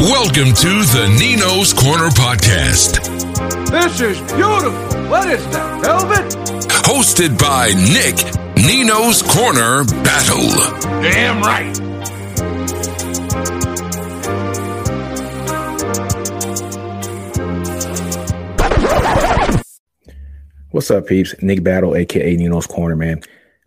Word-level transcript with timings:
Welcome 0.00 0.54
to 0.54 0.68
the 0.94 1.14
Nino's 1.20 1.74
Corner 1.74 2.08
podcast. 2.08 3.04
This 3.70 4.00
is 4.00 4.18
beautiful. 4.32 5.10
What 5.10 5.28
is 5.28 5.46
that, 5.48 5.82
velvet? 5.82 6.32
Hosted 6.86 7.38
by 7.38 7.68
Nick 7.74 8.16
Nino's 8.56 9.20
Corner 9.20 9.84
Battle. 10.02 11.02
Damn 11.02 11.42
right. 11.42 11.76
What's 20.70 20.90
up, 20.90 21.08
peeps? 21.08 21.34
Nick 21.42 21.62
Battle, 21.62 21.94
aka 21.94 22.36
Nino's 22.36 22.66
Corner, 22.66 22.96
man. 22.96 23.20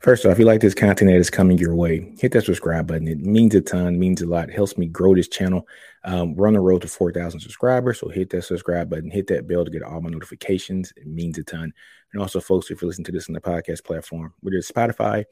First 0.04 0.26
off, 0.26 0.34
if 0.34 0.40
you 0.40 0.44
like 0.44 0.60
this 0.60 0.76
content 0.76 1.10
that 1.10 1.16
is 1.16 1.30
coming 1.30 1.58
your 1.58 1.76
way, 1.76 2.14
hit 2.20 2.34
that 2.34 2.44
subscribe 2.44 2.88
button. 2.88 3.08
It 3.08 3.20
means 3.20 3.56
a 3.56 3.62
ton, 3.62 3.98
means 3.98 4.22
a 4.22 4.26
lot. 4.26 4.52
Helps 4.52 4.78
me 4.78 4.86
grow 4.86 5.16
this 5.16 5.30
channel. 5.30 5.66
Um, 6.04 6.36
we're 6.36 6.48
on 6.48 6.56
the 6.56 6.60
road 6.60 6.82
to 6.82 6.90
4,000 6.90 7.40
subscribers, 7.40 8.02
so 8.02 8.10
hit 8.10 8.30
that 8.32 8.42
subscribe 8.42 8.90
button, 8.90 9.10
hit 9.10 9.28
that 9.28 9.48
bell 9.48 9.64
to 9.64 9.72
get 9.72 9.82
all 9.82 10.02
my 10.02 10.10
notifications. 10.10 10.92
It 10.98 11.08
means 11.08 11.38
a 11.38 11.44
ton. 11.46 11.72
And 12.12 12.22
also, 12.22 12.42
folks, 12.42 12.70
if 12.70 12.82
you 12.82 12.88
listen 12.90 13.06
to 13.06 13.14
this 13.14 13.30
on 13.30 13.34
the 13.34 13.40
podcast 13.40 13.86
platform, 13.86 14.34
whether 14.42 14.58
it's 14.58 14.70
Spotify, 14.70 15.24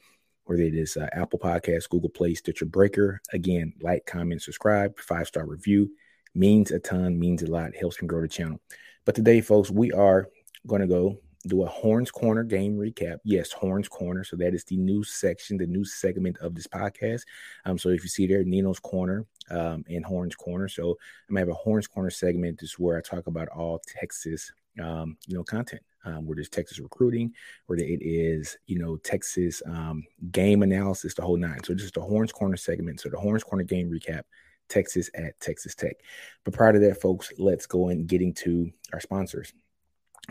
whether 0.45 0.63
it 0.63 0.73
is 0.73 0.95
uh, 0.95 1.09
Apple 1.11 1.39
Podcasts, 1.39 1.89
Google 1.89 2.09
Play, 2.09 2.33
Stitcher 2.35 2.65
Breaker, 2.65 3.19
again, 3.33 3.73
like, 3.81 4.05
comment, 4.05 4.41
subscribe, 4.41 4.97
five 4.97 5.27
star 5.27 5.45
review 5.45 5.91
means 6.33 6.71
a 6.71 6.79
ton, 6.79 7.19
means 7.19 7.43
a 7.43 7.47
lot, 7.47 7.75
helps 7.75 8.01
me 8.01 8.07
grow 8.07 8.21
the 8.21 8.27
channel. 8.29 8.61
But 9.03 9.15
today, 9.15 9.41
folks, 9.41 9.69
we 9.69 9.91
are 9.91 10.29
going 10.65 10.79
to 10.79 10.87
go 10.87 11.17
do 11.47 11.63
a 11.63 11.67
Horns 11.67 12.11
Corner 12.11 12.43
game 12.43 12.77
recap. 12.77 13.17
Yes, 13.23 13.51
Horns 13.51 13.87
Corner. 13.87 14.23
So 14.23 14.35
that 14.37 14.53
is 14.53 14.63
the 14.63 14.77
new 14.77 15.03
section, 15.03 15.57
the 15.57 15.65
new 15.65 15.83
segment 15.83 16.37
of 16.39 16.55
this 16.55 16.67
podcast. 16.67 17.21
Um, 17.65 17.77
so 17.77 17.89
if 17.89 18.03
you 18.03 18.09
see 18.09 18.27
there, 18.27 18.43
Nino's 18.43 18.79
Corner 18.79 19.25
um, 19.49 19.83
and 19.89 20.05
Horns 20.05 20.35
Corner. 20.35 20.67
So 20.67 20.91
I'm 21.29 21.35
gonna 21.35 21.41
have 21.41 21.49
a 21.49 21.53
Horns 21.53 21.87
Corner 21.87 22.09
segment. 22.09 22.59
This 22.59 22.71
is 22.71 22.79
where 22.79 22.97
I 22.97 23.01
talk 23.01 23.27
about 23.27 23.47
all 23.49 23.81
Texas, 23.87 24.51
um, 24.81 25.17
you 25.27 25.35
know, 25.35 25.43
content. 25.43 25.81
Um, 26.03 26.25
where 26.25 26.33
there's 26.33 26.49
Texas 26.49 26.79
recruiting, 26.79 27.31
where 27.67 27.77
it 27.77 27.99
is, 28.01 28.57
you 28.65 28.79
know, 28.79 28.97
Texas 28.97 29.61
um, 29.67 30.03
game 30.31 30.63
analysis, 30.63 31.13
the 31.13 31.21
whole 31.21 31.37
nine. 31.37 31.63
So 31.63 31.75
just 31.75 31.93
the 31.93 32.01
Horns 32.01 32.31
Corner 32.31 32.57
segment. 32.57 32.99
So 32.99 33.09
the 33.09 33.19
Horns 33.19 33.43
Corner 33.43 33.63
game 33.63 33.91
recap. 33.91 34.23
Texas 34.67 35.09
at 35.13 35.37
Texas 35.41 35.75
Tech. 35.75 35.97
But 36.45 36.53
prior 36.53 36.71
to 36.71 36.79
that, 36.79 37.01
folks, 37.01 37.33
let's 37.37 37.65
go 37.65 37.89
and 37.89 38.07
get 38.07 38.21
into 38.21 38.71
our 38.93 39.01
sponsors. 39.01 39.51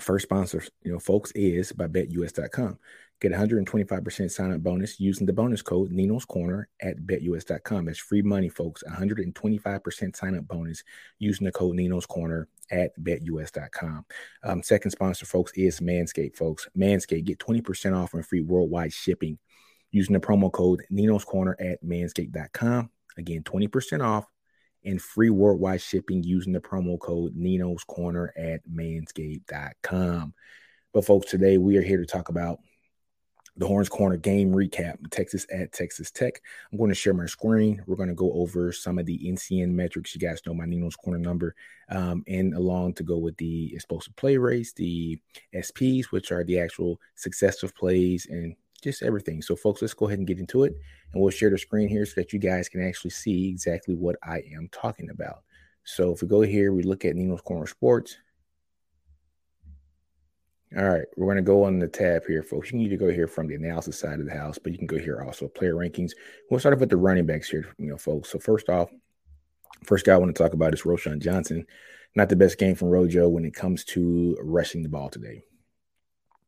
First 0.00 0.24
sponsor, 0.24 0.62
you 0.82 0.92
know, 0.92 0.98
folks, 0.98 1.30
is 1.32 1.72
by 1.72 1.86
betus.com. 1.86 2.78
Get 3.20 3.32
125% 3.32 4.30
sign 4.30 4.52
up 4.52 4.62
bonus 4.62 4.98
using 4.98 5.26
the 5.26 5.32
bonus 5.32 5.60
code 5.60 5.92
Nino's 5.92 6.24
Corner 6.24 6.68
at 6.80 6.96
betus.com. 7.06 7.84
That's 7.84 7.98
free 7.98 8.22
money, 8.22 8.48
folks. 8.48 8.82
125% 8.88 10.16
sign 10.16 10.38
up 10.38 10.48
bonus 10.48 10.82
using 11.18 11.44
the 11.44 11.52
code 11.52 11.76
Nino's 11.76 12.06
Corner 12.06 12.48
at 12.70 12.92
betus.com. 13.02 14.06
Um, 14.42 14.62
second 14.62 14.92
sponsor, 14.92 15.26
folks, 15.26 15.52
is 15.52 15.80
Manscaped, 15.80 16.36
folks. 16.36 16.66
Manscaped, 16.76 17.24
get 17.24 17.38
20% 17.38 17.94
off 17.94 18.14
and 18.14 18.26
free 18.26 18.40
worldwide 18.40 18.92
shipping 18.92 19.38
using 19.90 20.14
the 20.14 20.20
promo 20.20 20.50
code 20.50 20.82
Nino's 20.88 21.24
Corner 21.24 21.56
at 21.60 21.84
manscaped.com. 21.84 22.90
Again, 23.18 23.42
20% 23.42 24.02
off 24.02 24.24
and 24.84 25.00
free 25.00 25.30
worldwide 25.30 25.80
shipping 25.80 26.22
using 26.22 26.52
the 26.52 26.60
promo 26.60 26.98
code 26.98 27.34
Nino's 27.34 27.84
Corner 27.84 28.32
at 28.36 28.60
manscaped.com. 28.68 30.34
But, 30.92 31.04
folks, 31.04 31.30
today 31.30 31.58
we 31.58 31.76
are 31.76 31.82
here 31.82 31.98
to 31.98 32.06
talk 32.06 32.28
about 32.28 32.58
the 33.56 33.66
Horns 33.66 33.88
Corner 33.88 34.16
game 34.16 34.52
recap, 34.52 34.96
Texas 35.10 35.46
at 35.52 35.72
Texas 35.72 36.10
Tech. 36.10 36.40
I'm 36.72 36.78
going 36.78 36.88
to 36.88 36.94
share 36.94 37.12
my 37.12 37.26
screen. 37.26 37.82
We're 37.86 37.96
going 37.96 38.08
to 38.08 38.14
go 38.14 38.32
over 38.32 38.72
some 38.72 38.98
of 38.98 39.06
the 39.06 39.18
NCN 39.18 39.68
metrics. 39.68 40.14
You 40.14 40.20
guys 40.20 40.40
know 40.46 40.54
my 40.54 40.64
Nino's 40.64 40.96
Corner 40.96 41.18
number, 41.18 41.54
um, 41.90 42.24
and 42.26 42.54
along 42.54 42.94
to 42.94 43.02
go 43.02 43.18
with 43.18 43.36
the 43.36 43.74
explosive 43.74 44.16
play 44.16 44.36
rates, 44.36 44.72
the 44.72 45.20
SPs, 45.54 46.06
which 46.06 46.32
are 46.32 46.42
the 46.42 46.58
actual 46.58 47.00
successive 47.16 47.74
plays, 47.74 48.26
and 48.30 48.56
just 48.80 49.02
everything. 49.02 49.42
So, 49.42 49.56
folks, 49.56 49.82
let's 49.82 49.94
go 49.94 50.06
ahead 50.06 50.18
and 50.18 50.26
get 50.26 50.38
into 50.38 50.64
it. 50.64 50.74
And 51.12 51.22
we'll 51.22 51.30
share 51.30 51.50
the 51.50 51.58
screen 51.58 51.88
here 51.88 52.06
so 52.06 52.14
that 52.16 52.32
you 52.32 52.38
guys 52.38 52.68
can 52.68 52.86
actually 52.86 53.10
see 53.10 53.48
exactly 53.48 53.94
what 53.94 54.16
I 54.22 54.42
am 54.54 54.68
talking 54.72 55.10
about. 55.10 55.42
So, 55.84 56.12
if 56.12 56.22
we 56.22 56.28
go 56.28 56.40
here, 56.40 56.72
we 56.72 56.82
look 56.82 57.04
at 57.04 57.14
Nino's 57.14 57.40
Corner 57.40 57.66
Sports. 57.66 58.16
All 60.76 60.88
right, 60.88 61.04
we're 61.16 61.26
going 61.26 61.36
to 61.36 61.42
go 61.42 61.64
on 61.64 61.80
the 61.80 61.88
tab 61.88 62.24
here, 62.26 62.44
folks. 62.44 62.70
You 62.70 62.78
need 62.78 62.90
to 62.90 62.96
go 62.96 63.10
here 63.10 63.26
from 63.26 63.48
the 63.48 63.56
analysis 63.56 63.98
side 63.98 64.20
of 64.20 64.26
the 64.26 64.32
house, 64.32 64.56
but 64.56 64.70
you 64.70 64.78
can 64.78 64.86
go 64.86 64.98
here 64.98 65.20
also 65.20 65.48
player 65.48 65.74
rankings. 65.74 66.12
We'll 66.48 66.60
start 66.60 66.74
off 66.74 66.80
with 66.80 66.90
the 66.90 66.96
running 66.96 67.26
backs 67.26 67.50
here, 67.50 67.66
you 67.76 67.88
know, 67.88 67.96
folks. 67.96 68.30
So, 68.30 68.38
first 68.38 68.68
off, 68.68 68.88
first 69.82 70.06
guy 70.06 70.14
I 70.14 70.16
want 70.16 70.34
to 70.34 70.40
talk 70.40 70.52
about 70.52 70.72
is 70.72 70.82
Roschon 70.82 71.20
Johnson. 71.20 71.66
Not 72.14 72.28
the 72.28 72.36
best 72.36 72.58
game 72.58 72.76
from 72.76 72.88
Rojo 72.88 73.28
when 73.28 73.44
it 73.44 73.54
comes 73.54 73.84
to 73.86 74.36
rushing 74.40 74.82
the 74.82 74.88
ball 74.88 75.08
today. 75.08 75.42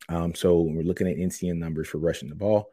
Um, 0.09 0.35
so 0.35 0.61
we're 0.61 0.83
looking 0.83 1.09
at 1.09 1.17
NCN 1.17 1.57
numbers 1.57 1.89
for 1.89 1.99
rushing 1.99 2.29
the 2.29 2.35
ball. 2.35 2.71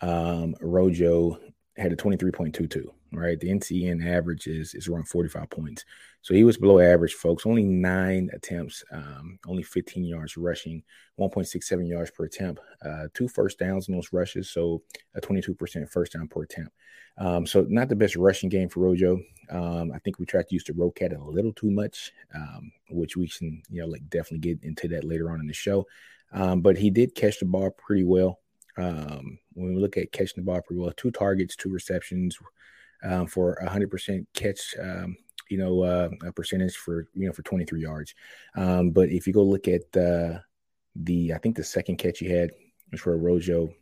Um, 0.00 0.54
Rojo 0.60 1.38
had 1.76 1.92
a 1.92 1.96
23.22, 1.96 2.86
right? 3.12 3.38
The 3.38 3.48
NCN 3.48 4.06
average 4.06 4.46
is, 4.46 4.74
is 4.74 4.88
around 4.88 5.08
45 5.08 5.50
points. 5.50 5.84
So 6.22 6.34
he 6.34 6.44
was 6.44 6.56
below 6.56 6.78
average, 6.78 7.14
folks. 7.14 7.46
Only 7.46 7.64
nine 7.64 8.30
attempts, 8.32 8.84
um, 8.92 9.38
only 9.46 9.62
15 9.62 10.04
yards 10.04 10.36
rushing, 10.36 10.82
1.67 11.18 11.88
yards 11.88 12.10
per 12.10 12.24
attempt, 12.24 12.62
uh, 12.84 13.08
two 13.12 13.28
first 13.28 13.58
downs 13.58 13.88
in 13.88 13.94
those 13.94 14.12
rushes. 14.12 14.50
So 14.50 14.82
a 15.14 15.20
22% 15.20 15.88
first 15.88 16.12
down 16.12 16.28
per 16.28 16.42
attempt. 16.42 16.72
Um, 17.18 17.46
so 17.46 17.66
not 17.68 17.88
the 17.88 17.96
best 17.96 18.16
rushing 18.16 18.48
game 18.48 18.68
for 18.68 18.80
Rojo. 18.80 19.20
Um, 19.50 19.92
I 19.92 19.98
think 19.98 20.18
we 20.18 20.26
tried 20.26 20.48
to 20.48 20.54
use 20.54 20.64
the 20.64 20.72
Rocat 20.72 21.14
a 21.14 21.30
little 21.30 21.52
too 21.52 21.70
much, 21.70 22.12
um, 22.34 22.72
which 22.90 23.16
we 23.16 23.28
can, 23.28 23.62
you 23.68 23.82
know, 23.82 23.88
like 23.88 24.08
definitely 24.08 24.38
get 24.38 24.62
into 24.62 24.88
that 24.88 25.04
later 25.04 25.30
on 25.30 25.40
in 25.40 25.46
the 25.46 25.52
show. 25.52 25.86
Um, 26.32 26.62
but 26.62 26.78
he 26.78 26.88
did 26.88 27.14
catch 27.14 27.38
the 27.38 27.44
ball 27.44 27.70
pretty 27.70 28.04
well. 28.04 28.38
Um, 28.78 29.38
when 29.52 29.74
we 29.74 29.80
look 29.80 29.98
at 29.98 30.12
catching 30.12 30.42
the 30.42 30.50
ball 30.50 30.62
pretty 30.62 30.80
well, 30.80 30.92
two 30.96 31.10
targets, 31.10 31.56
two 31.56 31.68
receptions 31.68 32.38
um, 33.02 33.26
for 33.26 33.54
a 33.54 33.68
hundred 33.68 33.90
percent 33.90 34.26
catch. 34.34 34.74
Um, 34.80 35.16
you 35.48 35.58
know, 35.58 35.82
uh, 35.82 36.08
a 36.24 36.32
percentage 36.32 36.76
for 36.76 37.08
you 37.14 37.26
know 37.26 37.32
for 37.32 37.42
23 37.42 37.82
yards. 37.82 38.14
Um, 38.56 38.90
but 38.90 39.10
if 39.10 39.26
you 39.26 39.34
go 39.34 39.42
look 39.42 39.68
at 39.68 39.82
uh, 39.94 40.38
the, 40.96 41.34
I 41.34 41.38
think 41.38 41.56
the 41.56 41.64
second 41.64 41.96
catch 41.96 42.20
he 42.20 42.30
had 42.30 42.50
was 42.90 43.02
for 43.02 43.18
Rojo, 43.18 43.74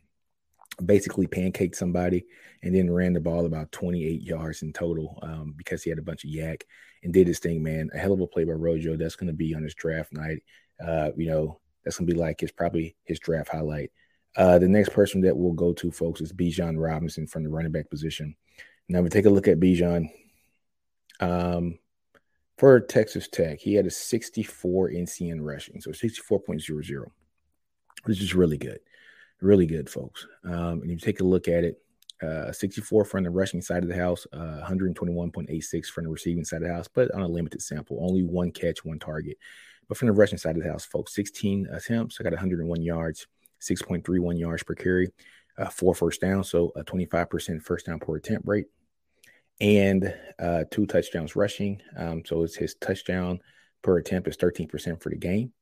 basically 0.83 1.27
pancaked 1.27 1.75
somebody 1.75 2.25
and 2.63 2.75
then 2.75 2.91
ran 2.91 3.13
the 3.13 3.21
ball 3.21 3.45
about 3.45 3.71
28 3.71 4.21
yards 4.21 4.63
in 4.63 4.73
total 4.73 5.17
um, 5.21 5.53
because 5.57 5.81
he 5.83 5.89
had 5.89 5.99
a 5.99 6.03
bunch 6.03 6.25
of 6.25 6.29
YAC 6.29 6.63
and 7.03 7.13
did 7.13 7.27
his 7.27 7.39
thing, 7.39 7.63
man. 7.63 7.89
A 7.93 7.97
hell 7.97 8.13
of 8.13 8.21
a 8.21 8.27
play 8.27 8.43
by 8.43 8.53
Rojo. 8.53 8.97
That's 8.97 9.15
going 9.15 9.27
to 9.27 9.33
be 9.33 9.55
on 9.55 9.63
his 9.63 9.75
draft 9.75 10.11
night. 10.11 10.43
Uh, 10.85 11.11
you 11.15 11.29
know, 11.29 11.59
that's 11.83 11.97
gonna 11.97 12.11
be 12.11 12.13
like 12.13 12.39
his 12.39 12.51
probably 12.51 12.95
his 13.05 13.19
draft 13.19 13.49
highlight. 13.49 13.91
Uh, 14.35 14.57
the 14.59 14.67
next 14.67 14.89
person 14.89 15.21
that 15.21 15.35
we'll 15.35 15.53
go 15.53 15.73
to, 15.73 15.91
folks, 15.91 16.21
is 16.21 16.31
Bijan 16.31 16.81
Robinson 16.81 17.27
from 17.27 17.43
the 17.43 17.49
running 17.49 17.71
back 17.71 17.89
position. 17.89 18.35
Now 18.89 19.01
we 19.01 19.09
take 19.09 19.25
a 19.25 19.29
look 19.29 19.47
at 19.47 19.59
Bijan. 19.59 20.09
Um, 21.19 21.79
for 22.57 22.79
Texas 22.79 23.27
Tech, 23.27 23.59
he 23.59 23.73
had 23.73 23.87
a 23.87 23.91
64 23.91 24.91
NCN 24.91 25.39
rushing, 25.41 25.81
so 25.81 25.91
64.00, 25.91 27.05
which 28.03 28.21
is 28.21 28.35
really 28.35 28.57
good, 28.57 28.79
really 29.41 29.65
good, 29.65 29.89
folks. 29.89 30.27
Um, 30.43 30.81
and 30.81 30.91
you 30.91 30.97
take 30.97 31.21
a 31.21 31.23
look 31.23 31.47
at 31.47 31.63
it, 31.63 31.81
uh, 32.21 32.51
64 32.51 33.05
from 33.05 33.23
the 33.23 33.31
rushing 33.31 33.61
side 33.61 33.81
of 33.81 33.89
the 33.89 33.95
house, 33.95 34.27
uh, 34.33 34.61
121.86 34.63 35.87
from 35.87 36.03
the 36.03 36.09
receiving 36.11 36.45
side 36.45 36.61
of 36.61 36.67
the 36.67 36.73
house, 36.73 36.87
but 36.87 37.09
on 37.15 37.21
a 37.21 37.27
limited 37.27 37.63
sample, 37.63 37.97
only 37.99 38.21
one 38.21 38.51
catch, 38.51 38.85
one 38.85 38.99
target. 38.99 39.37
But 39.87 39.97
from 39.97 40.07
the 40.07 40.13
rushing 40.13 40.37
side 40.37 40.55
of 40.55 40.63
the 40.63 40.69
house, 40.69 40.85
folks, 40.85 41.15
16 41.15 41.67
attempts. 41.71 42.19
I 42.19 42.23
got 42.23 42.33
101 42.33 42.81
yards, 42.81 43.25
6.31 43.59 44.39
yards 44.39 44.63
per 44.63 44.75
carry, 44.75 45.11
uh, 45.61 45.69
four 45.69 45.95
first 45.95 46.21
downs, 46.21 46.49
so 46.49 46.71
a 46.75 46.83
25% 46.83 47.61
first 47.61 47.85
down 47.85 47.99
per 47.99 48.15
attempt 48.15 48.47
rate, 48.47 48.65
and 49.59 50.13
uh, 50.39 50.63
two 50.71 50.85
touchdowns 50.85 51.35
rushing. 51.35 51.81
Um, 51.95 52.23
so 52.25 52.43
it's 52.43 52.55
his 52.55 52.75
touchdown 52.75 53.39
per 53.81 53.97
attempt 53.97 54.27
is 54.27 54.37
13% 54.37 55.01
for 55.01 55.09
the 55.09 55.15
game 55.15 55.53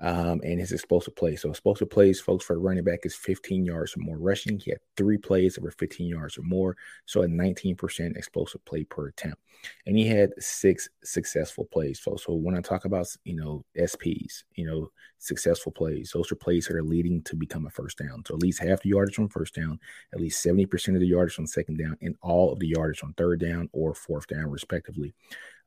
um, 0.00 0.40
and 0.44 0.60
his 0.60 0.72
explosive 0.72 1.16
plays. 1.16 1.42
So 1.42 1.50
explosive 1.50 1.90
plays, 1.90 2.20
folks, 2.20 2.44
for 2.44 2.54
a 2.54 2.58
running 2.58 2.84
back 2.84 3.00
is 3.04 3.16
15 3.16 3.64
yards 3.64 3.96
or 3.96 4.00
more 4.00 4.18
rushing. 4.18 4.58
He 4.58 4.70
had 4.70 4.80
three 4.96 5.18
plays 5.18 5.58
over 5.58 5.70
15 5.70 6.06
yards 6.06 6.38
or 6.38 6.42
more, 6.42 6.76
so 7.04 7.22
a 7.22 7.26
19% 7.26 8.16
explosive 8.16 8.64
play 8.64 8.84
per 8.84 9.08
attempt. 9.08 9.38
And 9.86 9.96
he 9.96 10.06
had 10.06 10.30
six 10.38 10.88
successful 11.02 11.64
plays, 11.64 11.98
folks. 11.98 12.24
So 12.24 12.34
when 12.34 12.56
I 12.56 12.60
talk 12.60 12.84
about, 12.84 13.08
you 13.24 13.34
know, 13.34 13.64
SPs, 13.76 14.44
you 14.54 14.64
know, 14.66 14.90
successful 15.18 15.72
plays, 15.72 16.12
those 16.14 16.30
are 16.30 16.36
plays 16.36 16.66
that 16.66 16.76
are 16.76 16.82
leading 16.82 17.22
to 17.22 17.34
become 17.34 17.66
a 17.66 17.70
first 17.70 17.98
down. 17.98 18.22
So 18.24 18.34
at 18.34 18.42
least 18.42 18.60
half 18.60 18.82
the 18.82 18.90
yardage 18.90 19.18
on 19.18 19.28
first 19.28 19.54
down, 19.54 19.80
at 20.14 20.20
least 20.20 20.44
70% 20.44 20.94
of 20.94 21.00
the 21.00 21.08
yardage 21.08 21.40
on 21.40 21.46
second 21.48 21.78
down, 21.78 21.96
and 22.00 22.14
all 22.22 22.52
of 22.52 22.60
the 22.60 22.68
yardage 22.68 23.02
on 23.02 23.14
third 23.14 23.40
down 23.40 23.68
or 23.72 23.94
fourth 23.94 24.28
down, 24.28 24.48
respectively. 24.48 25.12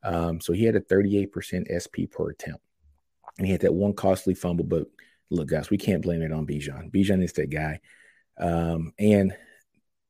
Um, 0.02 0.40
so 0.40 0.54
he 0.54 0.64
had 0.64 0.74
a 0.74 0.80
38% 0.80 1.66
SP 1.68 2.10
per 2.10 2.30
attempt 2.30 2.62
and 3.38 3.46
he 3.46 3.52
had 3.52 3.62
that 3.62 3.74
one 3.74 3.94
costly 3.94 4.34
fumble. 4.34 4.64
But 4.64 4.86
look, 5.30 5.48
guys, 5.48 5.70
we 5.70 5.78
can't 5.78 6.02
blame 6.02 6.22
it 6.22 6.32
on 6.32 6.46
Bijan. 6.46 6.90
Bijan 6.90 7.22
is 7.22 7.32
that 7.34 7.50
guy. 7.50 7.80
Um, 8.38 8.92
and 8.98 9.34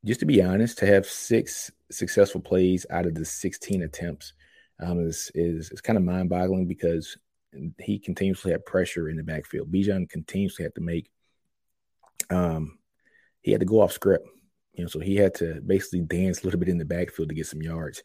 just 0.04 0.20
to 0.20 0.26
be 0.26 0.42
honest, 0.42 0.78
to 0.78 0.86
have 0.86 1.06
six 1.06 1.70
successful 1.90 2.40
plays 2.40 2.86
out 2.90 3.06
of 3.06 3.14
the 3.14 3.24
16 3.24 3.82
attempts, 3.82 4.32
um, 4.80 5.00
is 5.00 5.30
is 5.34 5.70
is 5.70 5.80
kind 5.80 5.96
of 5.96 6.04
mind 6.04 6.28
boggling 6.28 6.66
because 6.66 7.16
he 7.78 7.98
continuously 7.98 8.52
had 8.52 8.64
pressure 8.64 9.08
in 9.08 9.16
the 9.16 9.22
backfield. 9.22 9.70
Bijan 9.70 10.08
continuously 10.08 10.64
had 10.64 10.74
to 10.74 10.80
make 10.80 11.10
um 12.30 12.78
he 13.42 13.50
had 13.50 13.60
to 13.60 13.66
go 13.66 13.80
off 13.80 13.92
script, 13.92 14.26
you 14.74 14.84
know, 14.84 14.88
so 14.88 15.00
he 15.00 15.16
had 15.16 15.34
to 15.34 15.60
basically 15.60 16.00
dance 16.00 16.40
a 16.40 16.44
little 16.44 16.60
bit 16.60 16.68
in 16.68 16.78
the 16.78 16.84
backfield 16.84 17.28
to 17.28 17.34
get 17.34 17.46
some 17.46 17.62
yards. 17.62 18.02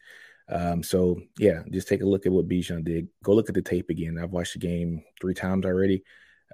Um, 0.50 0.82
so 0.82 1.20
yeah, 1.38 1.62
just 1.70 1.88
take 1.88 2.02
a 2.02 2.06
look 2.06 2.26
at 2.26 2.32
what 2.32 2.48
Bijan 2.48 2.84
did. 2.84 3.08
Go 3.22 3.34
look 3.34 3.48
at 3.48 3.54
the 3.54 3.62
tape 3.62 3.90
again. 3.90 4.18
I've 4.18 4.30
watched 4.30 4.54
the 4.54 4.58
game 4.58 5.02
three 5.20 5.34
times 5.34 5.66
already. 5.66 6.02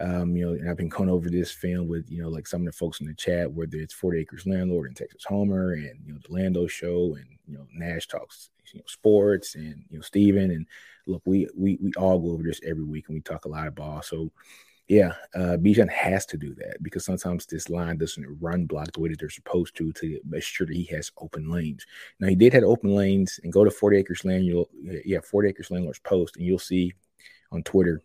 Um, 0.01 0.37
you 0.37 0.45
know, 0.45 0.53
and 0.55 0.69
I've 0.69 0.77
been 0.77 0.89
going 0.89 1.09
over 1.09 1.31
this 1.31 1.53
film 1.53 1.87
with, 1.87 2.11
you 2.11 2.21
know, 2.21 2.29
like 2.29 2.49
some 2.49 2.63
of 2.63 2.67
the 2.67 2.73
folks 2.73 3.01
in 3.01 3.07
the 3.07 3.15
chat, 3.15 3.53
whether 3.53 3.77
it's 3.77 3.95
40 3.95 4.21
Acres 4.21 4.47
Landlord 4.47 4.89
and 4.89 4.97
Texas 4.97 5.25
Homer 5.25 5.75
and, 5.75 6.01
you 6.05 6.13
know, 6.13 6.19
the 6.27 6.35
Lando 6.35 6.67
Show 6.67 7.15
and, 7.15 7.27
you 7.47 7.57
know, 7.57 7.67
Nash 7.73 8.09
Talks, 8.09 8.51
you 8.73 8.81
know, 8.81 8.85
sports 8.89 9.55
and, 9.55 9.85
you 9.89 9.99
know, 9.99 10.03
Steven. 10.03 10.51
And 10.51 10.67
look, 11.07 11.23
we, 11.25 11.47
we, 11.57 11.79
we 11.81 11.93
all 11.97 12.19
go 12.19 12.33
over 12.33 12.43
this 12.43 12.61
every 12.67 12.83
week 12.83 13.05
and 13.07 13.15
we 13.15 13.21
talk 13.21 13.45
a 13.45 13.49
lot 13.49 13.69
of 13.69 13.77
ball. 13.77 14.03
So, 14.03 14.33
yeah, 14.89 15.15
uh, 15.35 15.57
Bijan 15.57 15.89
has 15.91 16.27
to 16.27 16.37
do 16.37 16.55
that 16.57 16.83
because 16.83 17.05
sometimes 17.05 17.47
this 17.47 17.71
line 17.71 17.97
doesn't 17.97 18.39
run 18.41 18.67
block 18.67 18.93
the 18.93 19.01
way 19.01 19.09
that 19.09 19.19
they're 19.19 19.31
supposed 19.31 19.77
to 19.77 19.93
to 19.93 20.21
make 20.29 20.43
sure 20.43 20.67
that 20.67 20.77
he 20.77 20.85
has 20.85 21.11
open 21.19 21.49
lanes. 21.49 21.87
Now, 22.21 22.29
he 22.29 22.35
did 22.35 22.53
have 22.53 22.65
open 22.65 22.95
lanes 22.95 23.41
and 23.43 23.53
go 23.53 23.65
to 23.65 23.71
40 23.71 23.97
Acres 23.97 24.25
Land. 24.25 24.45
You'll, 24.45 24.69
yeah, 25.05 25.21
40 25.21 25.49
Acres 25.49 25.71
Landlord's 25.71 26.01
post 26.01 26.37
and 26.37 26.45
you'll 26.45 26.59
see 26.59 26.93
on 27.51 27.63
Twitter 27.63 28.03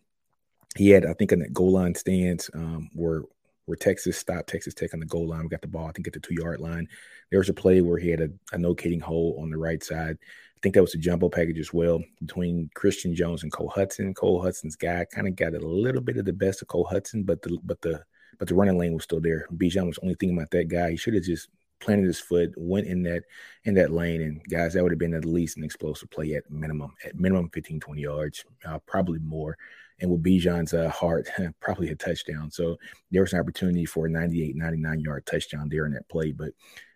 he 0.76 0.90
had, 0.90 1.04
I 1.04 1.14
think, 1.14 1.32
in 1.32 1.40
that 1.40 1.52
goal 1.52 1.72
line 1.72 1.94
stance 1.94 2.50
um, 2.54 2.90
where 2.94 3.22
where 3.66 3.76
Texas 3.76 4.16
stopped 4.18 4.48
Texas 4.48 4.74
Tech 4.74 4.94
on 4.94 5.00
the 5.00 5.06
goal 5.06 5.28
line, 5.28 5.42
we 5.42 5.48
got 5.48 5.60
the 5.60 5.68
ball, 5.68 5.86
I 5.86 5.92
think, 5.92 6.08
at 6.08 6.12
the 6.12 6.18
two 6.18 6.34
yard 6.34 6.60
line. 6.60 6.88
There 7.30 7.38
was 7.38 7.48
a 7.48 7.54
play 7.54 7.80
where 7.82 7.98
he 7.98 8.08
had 8.08 8.20
a, 8.20 8.30
a 8.52 8.58
notating 8.58 9.00
hole 9.00 9.38
on 9.40 9.50
the 9.50 9.58
right 9.58 9.82
side. 9.82 10.18
I 10.60 10.62
think 10.62 10.74
that 10.74 10.82
was 10.82 10.94
a 10.94 10.98
jumbo 10.98 11.30
package 11.30 11.58
as 11.58 11.72
well 11.72 12.04
between 12.20 12.68
Christian 12.74 13.14
Jones 13.14 13.44
and 13.44 13.50
Cole 13.50 13.70
Hudson. 13.70 14.12
Cole 14.12 14.42
Hudson's 14.42 14.76
guy 14.76 15.06
kind 15.10 15.26
of 15.26 15.34
got 15.34 15.54
a 15.54 15.58
little 15.58 16.02
bit 16.02 16.18
of 16.18 16.26
the 16.26 16.34
best 16.34 16.60
of 16.60 16.68
Cole 16.68 16.84
Hudson, 16.84 17.22
but 17.22 17.40
the 17.40 17.58
but 17.64 17.80
the 17.80 18.04
but 18.38 18.46
the 18.46 18.54
running 18.54 18.76
lane 18.76 18.92
was 18.92 19.04
still 19.04 19.22
there. 19.22 19.46
Bijan 19.54 19.86
was 19.86 19.98
only 20.02 20.16
thinking 20.16 20.36
about 20.36 20.50
that 20.50 20.68
guy. 20.68 20.90
He 20.90 20.96
should 20.98 21.14
have 21.14 21.22
just 21.22 21.48
planted 21.80 22.04
his 22.04 22.20
foot, 22.20 22.52
went 22.58 22.86
in 22.86 23.02
that 23.04 23.22
in 23.64 23.72
that 23.76 23.90
lane, 23.90 24.20
and 24.20 24.42
guys, 24.50 24.74
that 24.74 24.82
would 24.82 24.92
have 24.92 24.98
been 24.98 25.14
at 25.14 25.24
least 25.24 25.56
an 25.56 25.64
explosive 25.64 26.10
play 26.10 26.34
at 26.34 26.50
minimum, 26.50 26.94
at 27.06 27.18
minimum 27.18 27.48
15, 27.54 27.80
20 27.80 28.02
yards, 28.02 28.44
uh, 28.66 28.78
probably 28.80 29.18
more 29.20 29.56
and 30.00 30.10
with 30.10 30.22
Bijan's 30.22 30.74
uh, 30.74 30.88
heart, 30.88 31.28
probably 31.60 31.90
a 31.90 31.96
touchdown. 31.96 32.50
So 32.50 32.76
there 33.10 33.22
was 33.22 33.32
an 33.32 33.40
opportunity 33.40 33.84
for 33.84 34.06
a 34.06 34.10
98, 34.10 34.56
99 34.56 35.00
yard 35.00 35.26
touchdown 35.26 35.68
there 35.68 35.86
in 35.86 35.92
that 35.92 36.08
play. 36.08 36.32
But 36.32 36.52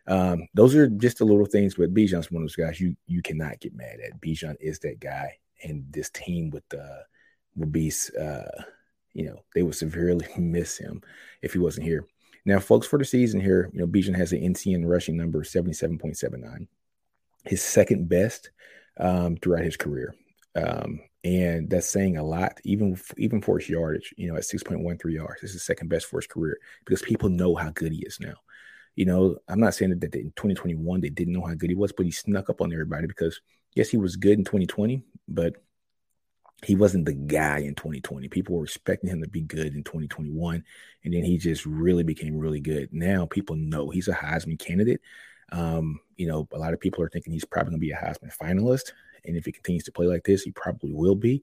um, 0.07 0.47
those 0.55 0.75
are 0.75 0.89
just 0.89 1.19
the 1.19 1.25
little 1.25 1.47
things. 1.47 1.75
But 1.75 1.95
Bijan's 1.95 2.31
one 2.31 2.43
of 2.43 2.49
those 2.49 2.57
guys 2.57 2.81
you 2.81 2.97
you 3.07 3.23
cannot 3.23 3.61
get 3.61 3.75
mad 3.75 3.99
at. 4.05 4.21
Bijan 4.21 4.57
is 4.61 4.79
that 4.81 5.01
guy, 5.01 5.39
and 5.63 5.85
this 5.91 6.11
team 6.11 6.51
with 6.51 6.65
uh, 6.75 7.03
will 7.57 7.67
be, 7.67 7.93
uh, 8.21 8.63
you 9.13 9.27
know, 9.27 9.43
they 9.55 9.63
would 9.63 9.75
severely 9.75 10.27
miss 10.39 10.77
him 10.77 11.03
if 11.43 11.53
he 11.53 11.59
wasn't 11.59 11.87
here. 11.87 12.07
Now, 12.47 12.59
folks, 12.59 12.87
for 12.87 12.99
the 12.99 13.05
season 13.07 13.41
here, 13.41 13.71
you 13.73 13.81
know, 13.81 13.87
Bijan 13.87 14.15
has 14.17 14.33
an 14.33 14.41
NCN 14.41 14.85
rushing 14.85 15.17
number 15.17 15.43
77.79, 15.43 16.67
his 17.47 17.63
second 17.63 18.09
best 18.09 18.51
um, 18.99 19.37
throughout 19.37 19.65
his 19.65 19.79
career. 19.79 20.15
Um, 20.55 21.01
and 21.25 21.71
that's 21.71 21.89
saying 21.89 22.19
a 22.19 22.23
lot, 22.23 22.61
even 22.65 23.01
even 23.17 23.41
for 23.41 23.59
his 23.59 23.69
yardage. 23.69 24.15
You 24.17 24.29
know, 24.29 24.37
at 24.37 24.45
six 24.45 24.63
point 24.63 24.81
one 24.81 24.99
three 24.99 25.15
yards, 25.15 25.41
this 25.41 25.55
is 25.55 25.65
second 25.65 25.89
best 25.89 26.07
for 26.07 26.19
his 26.19 26.27
career 26.27 26.59
because 26.85 27.01
people 27.01 27.31
know 27.31 27.55
how 27.57 27.71
good 27.71 27.93
he 27.93 28.01
is 28.01 28.21
now. 28.21 28.35
You 28.95 29.07
know, 29.07 29.39
I'm 29.49 29.59
not 29.59 29.75
saying 29.75 29.99
that 29.99 30.15
in 30.15 30.33
2021 30.37 31.01
they 31.01 31.09
didn't 31.09 31.33
know 31.33 31.45
how 31.45 31.55
good 31.55 31.71
he 31.71 31.77
was, 31.77 31.93
but 31.93 32.07
he 32.07 32.13
snuck 32.13 32.51
up 32.51 32.61
on 32.61 32.73
everybody 32.73 33.07
because 33.07 33.41
yes, 33.75 33.89
he 33.89 33.97
was 33.97 34.17
good 34.17 34.39
in 34.39 34.45
2020, 34.45 35.03
but 35.27 35.57
he 36.63 36.77
wasn't 36.77 37.07
the 37.07 37.15
guy 37.15 37.59
in 37.59 37.75
2020. 37.75 38.29
People 38.29 38.57
were 38.57 38.65
expecting 38.65 39.11
him 39.11 39.23
to 39.23 39.29
be 39.29 39.41
good 39.41 39.75
in 39.75 39.83
2021, 39.83 40.63
and 41.05 41.15
then 41.15 41.25
he 41.25 41.39
just 41.39 41.65
really 41.65 42.05
became 42.05 42.37
really 42.37 42.61
good. 42.61 42.91
Now 42.93 43.27
people 43.27 43.57
know 43.57 43.89
he's 43.89 44.09
a 44.09 44.15
Heisman 44.15 44.59
candidate. 44.59 45.01
Um, 45.51 46.01
you 46.17 46.27
know, 46.27 46.47
a 46.53 46.59
lot 46.59 46.75
of 46.75 46.81
people 46.81 47.03
are 47.03 47.09
thinking 47.09 47.33
he's 47.33 47.45
probably 47.45 47.71
going 47.71 47.81
to 47.81 47.87
be 47.87 47.93
a 47.93 47.97
Heisman 47.97 48.37
finalist. 48.37 48.93
And 49.25 49.37
if 49.37 49.45
he 49.45 49.53
continues 49.53 49.85
to 49.85 49.93
play 49.93 50.07
like 50.07 50.25
this, 50.25 50.43
he 50.43 50.51
probably 50.51 50.93
will 50.93 51.15
be. 51.15 51.43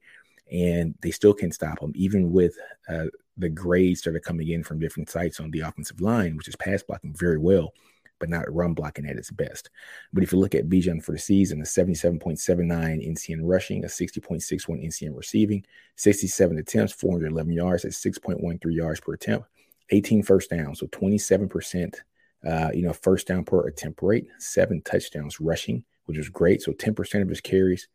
And 0.51 0.95
they 1.01 1.11
still 1.11 1.33
can't 1.33 1.53
stop 1.53 1.79
him, 1.79 1.93
even 1.95 2.31
with 2.31 2.55
uh, 2.89 3.05
the 3.37 3.49
grades 3.49 4.01
that 4.01 4.15
are 4.15 4.19
coming 4.19 4.49
in 4.49 4.63
from 4.63 4.79
different 4.79 5.09
sites 5.09 5.39
on 5.39 5.51
the 5.51 5.61
offensive 5.61 6.01
line, 6.01 6.35
which 6.35 6.47
is 6.47 6.55
pass 6.57 6.83
blocking 6.83 7.13
very 7.13 7.37
well, 7.37 7.73
but 8.19 8.29
not 8.29 8.53
run 8.53 8.73
blocking 8.73 9.05
at 9.05 9.17
its 9.17 9.31
best. 9.31 9.69
But 10.13 10.23
if 10.23 10.31
you 10.31 10.39
look 10.39 10.55
at 10.55 10.69
Bijan 10.69 11.03
for 11.03 11.13
the 11.13 11.17
season, 11.17 11.61
a 11.61 11.63
77.79 11.63 12.39
NCN 12.39 13.39
rushing, 13.43 13.83
a 13.83 13.87
60.61 13.87 14.85
NCN 14.85 15.15
receiving, 15.15 15.65
67 15.95 16.57
attempts, 16.57 16.93
411 16.93 17.53
yards 17.53 17.85
at 17.85 17.91
6.13 17.91 18.59
yards 18.75 18.99
per 18.99 19.13
attempt, 19.13 19.47
18 19.89 20.23
first 20.23 20.49
downs, 20.49 20.79
so 20.79 20.87
27%. 20.87 21.95
Uh, 22.43 22.71
you 22.73 22.81
know, 22.81 22.93
first 22.93 23.27
down 23.27 23.43
per 23.43 23.67
attempt 23.67 24.01
rate, 24.01 24.27
seven 24.39 24.81
touchdowns 24.81 25.39
rushing, 25.39 25.83
which 26.05 26.17
is 26.17 26.29
great. 26.29 26.61
So 26.61 26.71
10% 26.71 27.21
of 27.21 27.29
his 27.29 27.41
carries 27.41 27.87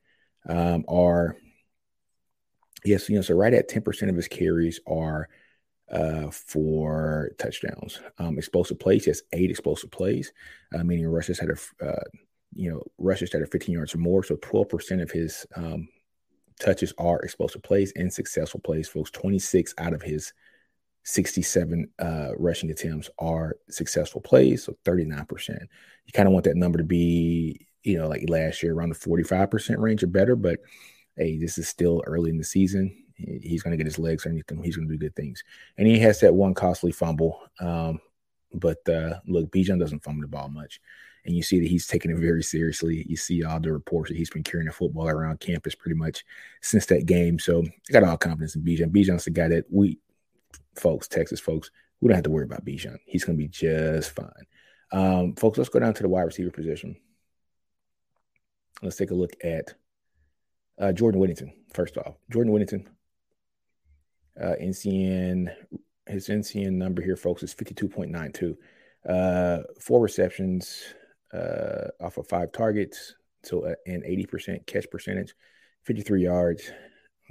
um, 0.49 0.85
are, 0.89 1.37
yes, 2.85 3.09
you 3.09 3.17
know, 3.17 3.23
so 3.23 3.35
right 3.35 3.55
at 3.55 3.69
10% 3.69 4.09
of 4.09 4.17
his 4.17 4.29
carries 4.29 4.81
are 4.87 5.29
uh, 5.91 6.31
for 6.31 7.31
touchdowns. 7.39 8.01
Um, 8.19 8.39
explosive 8.39 8.79
plays, 8.79 9.05
he 9.05 9.11
has 9.11 9.23
eight 9.33 9.51
explosive 9.51 9.91
plays, 9.91 10.33
uh, 10.75 10.83
meaning 10.83 11.07
rushes 11.07 11.39
had 11.39 11.51
a, 11.51 11.87
uh, 11.87 12.05
you 12.55 12.71
know, 12.71 12.83
rushes 12.99 13.31
that 13.31 13.43
are 13.43 13.47
15 13.47 13.73
yards 13.73 13.95
or 13.95 13.99
more. 13.99 14.23
So 14.23 14.37
12% 14.37 15.03
of 15.03 15.11
his 15.11 15.47
um, 15.55 15.89
touches 16.59 16.93
are 16.99 17.21
explosive 17.21 17.63
plays 17.63 17.93
and 17.97 18.13
successful 18.13 18.61
plays, 18.61 18.89
folks. 18.89 19.11
26 19.11 19.75
out 19.79 19.93
of 19.93 20.03
his 20.03 20.33
67 21.05 21.89
uh, 22.01 22.31
rushing 22.37 22.71
attempts 22.71 23.09
are 23.19 23.57
successful 23.71 24.21
plays, 24.21 24.65
so 24.65 24.77
39%. 24.85 25.51
You 25.51 26.13
kind 26.13 26.27
of 26.27 26.33
want 26.33 26.45
that 26.45 26.57
number 26.57 26.79
to 26.79 26.85
be 26.85 27.69
you 27.87 27.99
know, 27.99 28.09
like 28.09 28.29
last 28.29 28.63
year 28.63 28.75
around 28.75 28.89
the 28.89 28.97
45% 28.97 29.79
range 29.79 30.03
or 30.03 30.09
better. 30.09 30.35
But 30.35 30.59
hey, 31.17 31.39
this 31.39 31.57
is 31.57 31.69
still 31.69 32.03
early 32.07 32.31
in 32.31 32.37
the 32.37 32.45
season. 32.45 33.05
He's 33.15 33.63
going 33.63 33.71
to 33.71 33.77
get 33.79 33.87
his 33.87 33.99
legs 33.99 34.27
underneath 34.27 34.51
him. 34.51 34.63
He's 34.63 34.77
going 34.77 34.89
to 34.89 34.95
do 34.95 34.99
good 34.99 35.17
things. 35.17 35.43
And 35.79 35.87
he 35.87 35.99
has 36.01 36.21
that 36.21 36.35
one 36.35 36.53
costly 36.53 36.93
fumble. 36.93 37.41
Um, 37.61 38.01
but 38.53 38.87
uh, 38.89 39.21
look, 39.27 39.51
Bijan 39.51 39.79
doesn't 39.79 40.03
fumble 40.03 40.23
the 40.23 40.29
ball 40.29 40.49
much. 40.49 40.81
And 41.25 41.35
you 41.35 41.43
see 41.43 41.59
that 41.61 41.69
he's 41.69 41.87
taking 41.87 42.11
it 42.11 42.19
very 42.19 42.43
seriously. 42.43 43.07
You 43.09 43.17
see 43.17 43.43
all 43.43 43.59
the 43.59 43.73
reports 43.73 44.11
that 44.11 44.17
he's 44.17 44.31
been 44.31 44.45
carrying 44.45 44.67
the 44.67 44.73
football 44.73 45.09
around 45.09 45.41
campus 45.41 45.75
pretty 45.75 45.97
much 45.97 46.25
since 46.61 46.87
that 46.87 47.07
game. 47.07 47.39
So 47.39 47.65
I 47.89 47.93
got 47.93 48.05
all 48.05 48.17
confidence 48.17 48.55
in 48.55 48.63
Bijan. 48.63 48.93
Bijan's 48.93 49.25
the 49.25 49.31
guy 49.31 49.49
that 49.49 49.65
we, 49.71 49.99
folks, 50.75 51.09
Texas 51.09 51.41
folks, 51.41 51.71
we 52.01 52.09
don't 52.09 52.17
have 52.17 52.25
to 52.25 52.31
worry 52.31 52.45
about 52.45 52.65
Bijan. 52.65 52.99
He's 53.07 53.25
going 53.25 53.39
to 53.39 53.43
be 53.43 53.49
just 53.49 54.11
fine. 54.11 54.47
Um, 54.93 55.35
folks, 55.37 55.59
let's 55.59 55.71
go 55.71 55.81
down 55.81 55.95
to 55.95 56.03
the 56.03 56.09
wide 56.09 56.23
receiver 56.23 56.51
position. 56.51 56.97
Let's 58.83 58.97
take 58.97 59.11
a 59.11 59.15
look 59.15 59.33
at 59.43 59.75
uh, 60.79 60.93
Jordan 60.93 61.21
Whittington. 61.21 61.53
First 61.73 61.97
off, 61.99 62.17
Jordan 62.31 62.53
Whittington, 62.53 62.89
uh, 64.41 64.55
NCN, 64.61 65.53
his 66.07 66.29
NCN 66.29 66.73
number 66.73 67.03
here, 67.03 67.17
folks, 67.17 67.43
is 67.43 67.55
52.92. 67.55 68.57
Uh, 69.09 69.63
four 69.81 70.01
receptions 70.01 70.83
uh, 71.33 71.89
off 72.01 72.19
of 72.19 72.29
five 72.29 72.53
targets, 72.53 73.15
so 73.45 73.65
uh, 73.65 73.75
an 73.87 74.03
80% 74.03 74.67
catch 74.67 74.91
percentage, 74.91 75.35
53 75.85 76.23
yards. 76.23 76.71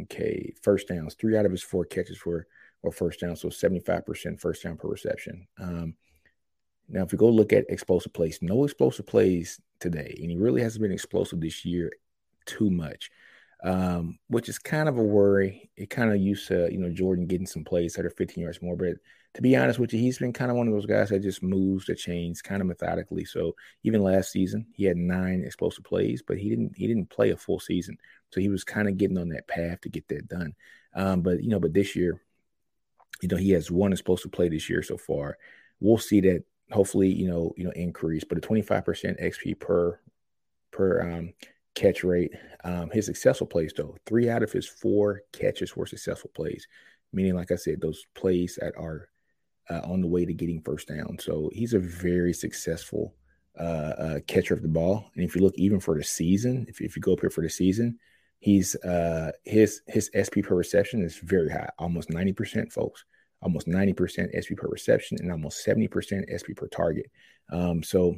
Okay, 0.01 0.53
first 0.61 0.87
downs. 0.87 1.15
Three 1.15 1.37
out 1.37 1.45
of 1.45 1.51
his 1.51 1.63
four 1.63 1.85
catches 1.85 2.25
were 2.25 2.47
or 2.81 2.91
first 2.91 3.19
down, 3.19 3.35
so 3.35 3.49
75% 3.49 4.39
first 4.39 4.63
down 4.63 4.77
per 4.77 4.87
reception. 4.87 5.47
Um, 5.59 5.95
now, 6.87 7.03
if 7.03 7.11
you 7.11 7.17
go 7.17 7.29
look 7.29 7.53
at 7.53 7.65
explosive 7.69 8.13
plays, 8.13 8.39
no 8.41 8.63
explosive 8.63 9.07
plays 9.07 9.59
today, 9.79 10.15
and 10.21 10.29
he 10.29 10.37
really 10.37 10.61
hasn't 10.61 10.81
been 10.81 10.91
explosive 10.91 11.41
this 11.41 11.65
year 11.65 11.91
too 12.45 12.69
much, 12.69 13.09
um, 13.63 14.19
which 14.27 14.49
is 14.49 14.59
kind 14.59 14.87
of 14.87 14.97
a 14.97 15.03
worry. 15.03 15.69
It 15.75 15.89
kind 15.89 16.11
of 16.11 16.17
used 16.17 16.47
to, 16.49 16.71
you 16.71 16.77
know, 16.77 16.91
Jordan 16.91 17.25
getting 17.25 17.47
some 17.47 17.63
plays 17.63 17.93
that 17.93 18.05
are 18.05 18.11
15 18.11 18.43
yards 18.43 18.61
more, 18.61 18.75
but 18.75 18.97
to 19.33 19.41
be 19.41 19.55
honest 19.57 19.79
with 19.79 19.93
you, 19.93 19.99
he's 19.99 20.17
been 20.17 20.31
kind 20.31 20.49
of 20.49 20.55
one 20.55 20.67
of 20.67 20.73
those 20.73 20.85
guys 20.85 21.09
that 21.09 21.21
just 21.21 21.43
moves 21.43 21.85
the 21.85 21.95
chains 21.95 22.41
kind 22.41 22.61
of 22.61 22.67
methodically. 22.67 23.25
So 23.25 23.53
even 23.83 24.01
last 24.01 24.31
season, 24.31 24.65
he 24.73 24.85
had 24.85 24.95
nine 24.95 25.43
explosive 25.43 25.83
plays, 25.83 26.23
but 26.25 26.37
he 26.37 26.49
didn't 26.49 26.73
he 26.77 26.87
didn't 26.87 27.09
play 27.09 27.31
a 27.31 27.37
full 27.37 27.59
season, 27.59 27.97
so 28.31 28.39
he 28.39 28.47
was 28.47 28.63
kind 28.63 28.87
of 28.87 28.97
getting 28.97 29.17
on 29.17 29.29
that 29.29 29.47
path 29.47 29.81
to 29.81 29.89
get 29.89 30.07
that 30.07 30.29
done. 30.29 30.55
Um, 30.93 31.21
but 31.21 31.43
you 31.43 31.49
know, 31.49 31.59
but 31.59 31.73
this 31.73 31.97
year, 31.97 32.21
you 33.21 33.27
know, 33.27 33.35
he 33.35 33.51
has 33.51 33.69
one 33.69 33.91
explosive 33.91 34.31
play 34.31 34.47
this 34.47 34.69
year 34.69 34.81
so 34.81 34.97
far. 34.97 35.37
We'll 35.81 35.97
see 35.97 36.21
that 36.21 36.45
hopefully 36.71 37.11
you 37.11 37.27
know 37.27 37.53
you 37.57 37.63
know 37.63 37.71
increase 37.71 38.23
but 38.23 38.37
a 38.37 38.41
25% 38.41 39.21
xp 39.23 39.59
per 39.59 39.99
per 40.71 41.09
um, 41.09 41.33
catch 41.73 42.03
rate. 42.03 42.31
Um, 42.63 42.89
his 42.89 43.05
successful 43.05 43.47
plays 43.47 43.73
though 43.75 43.97
three 44.05 44.29
out 44.29 44.43
of 44.43 44.51
his 44.51 44.67
four 44.67 45.21
catches 45.31 45.75
were 45.75 45.85
successful 45.85 46.31
plays 46.33 46.67
meaning 47.13 47.35
like 47.35 47.51
i 47.51 47.55
said 47.55 47.79
those 47.79 48.05
plays 48.15 48.57
that 48.59 48.73
are 48.77 49.09
uh, 49.69 49.81
on 49.83 50.01
the 50.01 50.07
way 50.07 50.25
to 50.25 50.33
getting 50.33 50.61
first 50.61 50.87
down. 50.87 51.17
So 51.19 51.49
he's 51.51 51.73
a 51.73 51.79
very 51.79 52.33
successful 52.33 53.15
uh, 53.59 53.63
uh, 53.97 54.19
catcher 54.27 54.53
of 54.53 54.61
the 54.61 54.67
ball. 54.67 55.09
And 55.15 55.25
if 55.25 55.35
you 55.35 55.41
look 55.41 55.55
even 55.57 55.79
for 55.79 55.97
the 55.97 56.03
season 56.03 56.67
if, 56.69 56.81
if 56.81 56.95
you 56.95 57.01
go 57.01 57.13
up 57.13 57.21
here 57.21 57.31
for 57.31 57.41
the 57.41 57.49
season 57.49 57.97
He's 58.39 58.75
uh 58.75 59.31
his 59.43 59.81
his 59.87 60.11
SP 60.13 60.43
per 60.43 60.55
reception 60.55 61.01
is 61.03 61.17
very 61.17 61.49
high, 61.49 61.69
almost 61.79 62.09
90%, 62.09 62.71
folks. 62.71 63.03
Almost 63.45 63.67
90% 63.67 64.33
SP 64.33 64.57
per 64.57 64.67
reception 64.67 65.17
and 65.21 65.31
almost 65.31 65.65
70% 65.65 66.25
SP 66.33 66.57
per 66.57 66.67
target. 66.67 67.05
Um, 67.51 67.83
so 67.83 68.15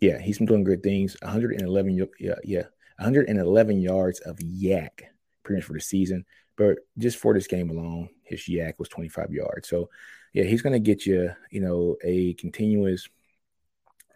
yeah, 0.00 0.18
he's 0.18 0.38
been 0.38 0.46
doing 0.46 0.64
good 0.64 0.82
things. 0.82 1.16
111, 1.22 2.08
yeah, 2.18 2.34
yeah, 2.42 2.62
111 2.96 3.80
yards 3.80 4.20
of 4.20 4.36
YAC 4.38 5.02
pretty 5.42 5.58
much 5.58 5.64
for 5.64 5.74
the 5.74 5.80
season. 5.80 6.24
But 6.56 6.78
just 6.98 7.18
for 7.18 7.34
this 7.34 7.46
game 7.46 7.70
alone, 7.70 8.08
his 8.24 8.40
YAC 8.40 8.78
was 8.78 8.88
25 8.88 9.32
yards. 9.32 9.68
So 9.68 9.90
yeah, 10.32 10.44
he's 10.44 10.62
gonna 10.62 10.78
get 10.78 11.06
you, 11.06 11.30
you 11.50 11.60
know, 11.60 11.96
a 12.02 12.34
continuous 12.34 13.08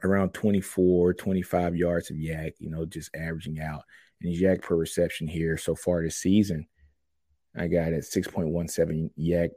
around 0.02 0.34
24, 0.34 1.14
25 1.14 1.76
yards 1.76 2.10
of 2.10 2.16
YAC, 2.16 2.52
you 2.58 2.70
know, 2.70 2.84
just 2.84 3.14
averaging 3.14 3.60
out. 3.60 3.82
And 4.20 4.30
his 4.30 4.40
YAC 4.40 4.62
per 4.62 4.76
reception 4.76 5.26
here 5.26 5.56
so 5.56 5.74
far 5.74 6.02
this 6.02 6.16
season, 6.16 6.66
I 7.56 7.68
got 7.68 7.92
at 7.92 8.02
6.17 8.02 9.10
YAC 9.18 9.50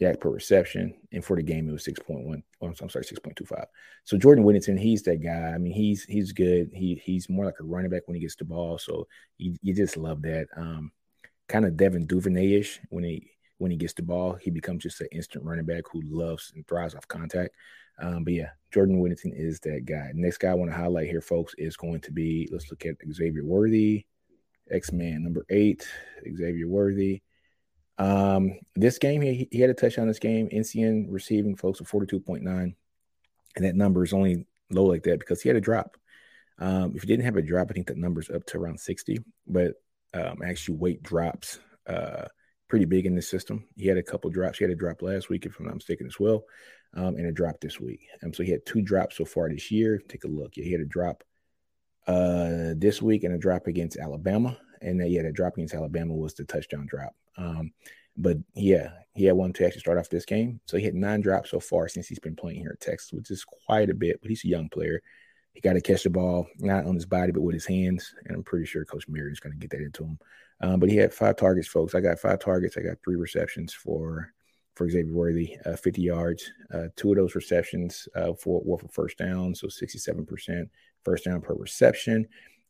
YAC 0.00 0.20
per 0.20 0.30
reception, 0.30 0.94
and 1.12 1.24
for 1.24 1.36
the 1.36 1.42
game 1.42 1.68
it 1.68 1.72
was 1.72 1.84
6.1. 1.84 2.42
Oh, 2.60 2.66
I'm 2.66 2.74
sorry, 2.74 3.04
6.25. 3.04 3.64
So 4.04 4.16
Jordan 4.16 4.44
Whittington, 4.44 4.76
he's 4.76 5.02
that 5.02 5.22
guy. 5.22 5.52
I 5.54 5.58
mean, 5.58 5.72
he's 5.72 6.04
he's 6.04 6.32
good. 6.32 6.70
He 6.72 7.00
he's 7.04 7.28
more 7.28 7.44
like 7.44 7.58
a 7.60 7.64
running 7.64 7.90
back 7.90 8.02
when 8.06 8.14
he 8.14 8.20
gets 8.20 8.36
the 8.36 8.44
ball. 8.44 8.78
So 8.78 9.06
you, 9.38 9.56
you 9.62 9.74
just 9.74 9.96
love 9.96 10.22
that. 10.22 10.46
Um, 10.56 10.92
kind 11.48 11.64
of 11.64 11.76
Devin 11.76 12.06
Duvernay-ish 12.06 12.80
when 12.90 13.04
he 13.04 13.30
when 13.58 13.72
he 13.72 13.76
gets 13.76 13.94
the 13.94 14.02
ball, 14.02 14.34
he 14.34 14.50
becomes 14.50 14.84
just 14.84 15.00
an 15.00 15.08
instant 15.10 15.44
running 15.44 15.64
back 15.64 15.82
who 15.90 16.00
loves 16.04 16.52
and 16.54 16.66
thrives 16.66 16.94
off 16.94 17.08
contact. 17.08 17.54
Um, 18.00 18.22
but 18.22 18.32
yeah, 18.32 18.50
Jordan 18.70 19.00
Whittington 19.00 19.32
is 19.34 19.58
that 19.60 19.84
guy. 19.84 20.12
Next 20.14 20.38
guy 20.38 20.50
I 20.50 20.54
want 20.54 20.70
to 20.70 20.76
highlight 20.76 21.08
here, 21.08 21.20
folks, 21.20 21.54
is 21.58 21.76
going 21.76 22.00
to 22.02 22.12
be 22.12 22.48
let's 22.52 22.70
look 22.70 22.86
at 22.86 22.94
Xavier 23.12 23.44
Worthy, 23.44 24.06
X 24.70 24.92
Man 24.92 25.24
number 25.24 25.44
eight, 25.50 25.88
Xavier 26.36 26.68
Worthy. 26.68 27.22
Um, 27.98 28.58
this 28.76 28.98
game, 28.98 29.20
he, 29.20 29.48
he 29.50 29.60
had 29.60 29.70
a 29.70 29.74
touchdown 29.74 30.08
this 30.08 30.18
game. 30.18 30.48
NCN 30.48 31.06
receiving 31.08 31.56
folks 31.56 31.80
of 31.80 31.90
42.9. 31.90 32.42
And 32.44 33.64
that 33.64 33.74
number 33.74 34.04
is 34.04 34.12
only 34.12 34.46
low 34.70 34.84
like 34.84 35.02
that 35.04 35.18
because 35.18 35.42
he 35.42 35.48
had 35.48 35.56
a 35.56 35.60
drop. 35.60 35.96
Um, 36.58 36.92
if 36.94 37.02
he 37.02 37.08
didn't 37.08 37.24
have 37.24 37.36
a 37.36 37.42
drop, 37.42 37.68
I 37.70 37.72
think 37.72 37.88
that 37.88 37.96
number's 37.96 38.30
up 38.30 38.44
to 38.46 38.58
around 38.58 38.80
60. 38.80 39.18
But 39.46 39.74
um, 40.14 40.42
actually, 40.44 40.76
weight 40.76 41.02
drops 41.02 41.58
uh, 41.86 42.26
pretty 42.68 42.84
big 42.84 43.06
in 43.06 43.14
this 43.14 43.28
system. 43.28 43.66
He 43.76 43.86
had 43.86 43.98
a 43.98 44.02
couple 44.02 44.30
drops. 44.30 44.58
He 44.58 44.64
had 44.64 44.72
a 44.72 44.76
drop 44.76 45.02
last 45.02 45.28
week, 45.28 45.46
if 45.46 45.58
I'm 45.58 45.66
not 45.66 45.74
mistaken, 45.74 46.06
as 46.06 46.20
well, 46.20 46.44
um, 46.94 47.16
and 47.16 47.26
a 47.26 47.32
drop 47.32 47.60
this 47.60 47.80
week. 47.80 48.00
Um, 48.22 48.32
so 48.32 48.42
he 48.42 48.50
had 48.50 48.66
two 48.66 48.82
drops 48.82 49.16
so 49.16 49.24
far 49.24 49.48
this 49.48 49.70
year. 49.70 50.00
Take 50.08 50.24
a 50.24 50.28
look. 50.28 50.56
Yeah, 50.56 50.64
he 50.64 50.72
had 50.72 50.80
a 50.80 50.86
drop 50.86 51.24
uh, 52.06 52.74
this 52.76 53.02
week 53.02 53.24
and 53.24 53.34
a 53.34 53.38
drop 53.38 53.66
against 53.66 53.98
Alabama. 53.98 54.56
And 54.80 55.00
then, 55.00 55.08
yeah, 55.10 55.22
that 55.22 55.34
drop 55.34 55.54
against 55.54 55.74
Alabama 55.74 56.14
was 56.14 56.34
the 56.34 56.44
touchdown 56.44 56.86
drop. 56.88 57.14
Um, 57.38 57.72
but 58.16 58.36
yeah, 58.54 58.90
he 59.14 59.24
had 59.24 59.36
one 59.36 59.52
to 59.54 59.64
actually 59.64 59.80
start 59.80 59.98
off 59.98 60.10
this 60.10 60.24
game. 60.24 60.60
So 60.66 60.76
he 60.76 60.84
had 60.84 60.94
nine 60.94 61.20
drops 61.20 61.50
so 61.50 61.60
far 61.60 61.88
since 61.88 62.08
he's 62.08 62.18
been 62.18 62.36
playing 62.36 62.60
here 62.60 62.72
at 62.72 62.80
Texas, 62.80 63.12
which 63.12 63.30
is 63.30 63.44
quite 63.44 63.88
a 63.88 63.94
bit. 63.94 64.20
But 64.20 64.28
he's 64.28 64.44
a 64.44 64.48
young 64.48 64.68
player. 64.68 65.00
He 65.54 65.60
got 65.60 65.72
to 65.72 65.80
catch 65.80 66.02
the 66.02 66.10
ball 66.10 66.46
not 66.58 66.84
on 66.84 66.94
his 66.94 67.06
body 67.06 67.32
but 67.32 67.40
with 67.40 67.54
his 67.54 67.66
hands, 67.66 68.14
and 68.24 68.36
I'm 68.36 68.44
pretty 68.44 68.66
sure 68.66 68.84
Coach 68.84 69.08
Merritt 69.08 69.32
is 69.32 69.40
going 69.40 69.52
to 69.52 69.58
get 69.58 69.70
that 69.70 69.82
into 69.84 70.04
him. 70.04 70.18
Um, 70.60 70.80
but 70.80 70.90
he 70.90 70.96
had 70.96 71.14
five 71.14 71.36
targets, 71.36 71.68
folks. 71.68 71.94
I 71.94 72.00
got 72.00 72.18
five 72.18 72.40
targets. 72.40 72.76
I 72.76 72.82
got 72.82 72.98
three 73.02 73.16
receptions 73.16 73.72
for 73.72 74.32
for 74.74 74.88
Xavier 74.88 75.12
Worthy, 75.12 75.56
uh, 75.66 75.74
50 75.74 76.00
yards. 76.00 76.52
Uh, 76.72 76.86
two 76.94 77.10
of 77.10 77.16
those 77.16 77.34
receptions 77.34 78.06
uh, 78.14 78.32
for 78.34 78.62
were 78.64 78.78
for 78.78 78.86
first 78.88 79.18
down, 79.18 79.52
so 79.52 79.66
67% 79.66 80.68
first 81.04 81.24
down 81.24 81.40
per 81.40 81.54
reception 81.54 82.28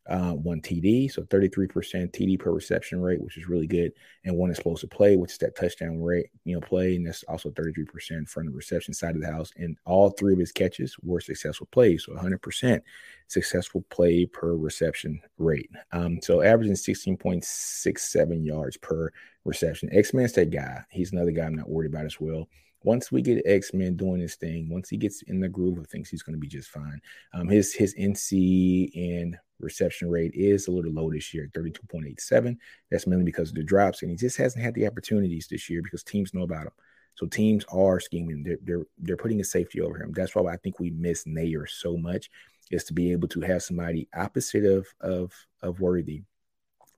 uh, 0.08 0.32
one 0.32 0.60
TD, 0.60 1.10
so 1.10 1.22
33% 1.22 1.68
TD 2.12 2.38
per 2.38 2.50
reception 2.50 3.00
rate, 3.00 3.20
which 3.20 3.36
is 3.36 3.48
really 3.48 3.66
good, 3.66 3.92
and 4.24 4.36
one 4.36 4.50
explosive 4.50 4.90
play, 4.90 5.16
which 5.16 5.32
is 5.32 5.38
that 5.38 5.56
touchdown 5.56 6.00
rate, 6.02 6.26
you 6.44 6.54
know, 6.54 6.60
play, 6.60 6.96
and 6.96 7.06
that's 7.06 7.22
also 7.24 7.50
33% 7.50 8.28
from 8.28 8.46
the 8.46 8.52
reception 8.52 8.94
side 8.94 9.14
of 9.14 9.20
the 9.20 9.30
house. 9.30 9.52
And 9.56 9.76
all 9.84 10.10
three 10.10 10.32
of 10.32 10.38
his 10.38 10.52
catches 10.52 10.96
were 11.02 11.20
successful 11.20 11.68
plays, 11.70 12.04
so 12.04 12.12
100% 12.14 12.80
successful 13.26 13.84
play 13.90 14.24
per 14.26 14.56
reception 14.56 15.20
rate. 15.36 15.70
Um, 15.92 16.20
so 16.22 16.42
averaging 16.42 16.74
16.67 16.74 18.46
yards 18.46 18.76
per 18.78 19.12
reception. 19.44 19.90
X-Man 19.92 20.28
that 20.34 20.50
guy. 20.50 20.82
He's 20.90 21.12
another 21.12 21.30
guy 21.30 21.44
I'm 21.44 21.54
not 21.54 21.68
worried 21.68 21.92
about 21.92 22.06
as 22.06 22.20
well 22.20 22.48
once 22.85 23.11
we 23.11 23.23
get 23.23 23.42
X 23.44 23.75
Men 23.75 23.97
doing 23.97 24.20
his 24.20 24.37
thing, 24.37 24.68
once 24.70 24.88
he 24.88 24.97
gets 24.97 25.23
in 25.23 25.40
the 25.40 25.49
groove 25.49 25.78
of 25.78 25.87
things, 25.88 26.08
he's 26.08 26.23
going 26.23 26.35
to 26.35 26.40
be 26.40 26.49
just 26.49 26.68
fine. 26.68 27.00
Um, 27.35 27.49
his 27.49 27.75
his 27.75 27.94
NCN 27.97 29.35
reception 29.61 30.11
rate 30.11 30.32
is 30.35 30.68
a 30.68 30.70
little 30.70 30.92
low 30.92 31.11
this 31.11 31.35
year, 31.35 31.50
32.87. 31.52 32.56
That's 32.90 33.06
mainly 33.06 33.25
because 33.25 33.49
of 33.49 33.56
the 33.56 33.64
drops, 33.64 34.02
and 34.02 34.11
he 34.11 34.16
just 34.16 34.37
hasn't 34.37 34.64
had 34.64 34.75
the 34.75 34.87
opportunities 34.87 35.49
this 35.50 35.68
year 35.68 35.82
because 35.82 36.04
teams 36.04 36.32
know 36.35 36.42
about 36.42 36.66
him. 36.66 36.73
So 37.14 37.26
teams 37.26 37.64
are 37.73 37.99
scheming. 37.99 38.44
They're 38.44 38.58
they're, 38.62 38.87
they're 38.99 39.16
putting 39.16 39.40
a 39.40 39.44
safety 39.44 39.80
over 39.80 40.00
him. 40.00 40.12
That's 40.12 40.35
why 40.35 40.52
I 40.52 40.56
think 40.56 40.78
we 40.78 40.90
miss 40.90 41.25
Neyor 41.25 41.68
so 41.68 41.97
much, 41.97 42.30
is 42.70 42.85
to 42.85 42.92
be 42.92 43.11
able 43.11 43.28
to 43.28 43.40
have 43.40 43.62
somebody 43.62 44.08
opposite 44.14 44.64
of 44.64 44.87
of 45.00 45.32
of 45.62 45.80
Worthy 45.80 46.23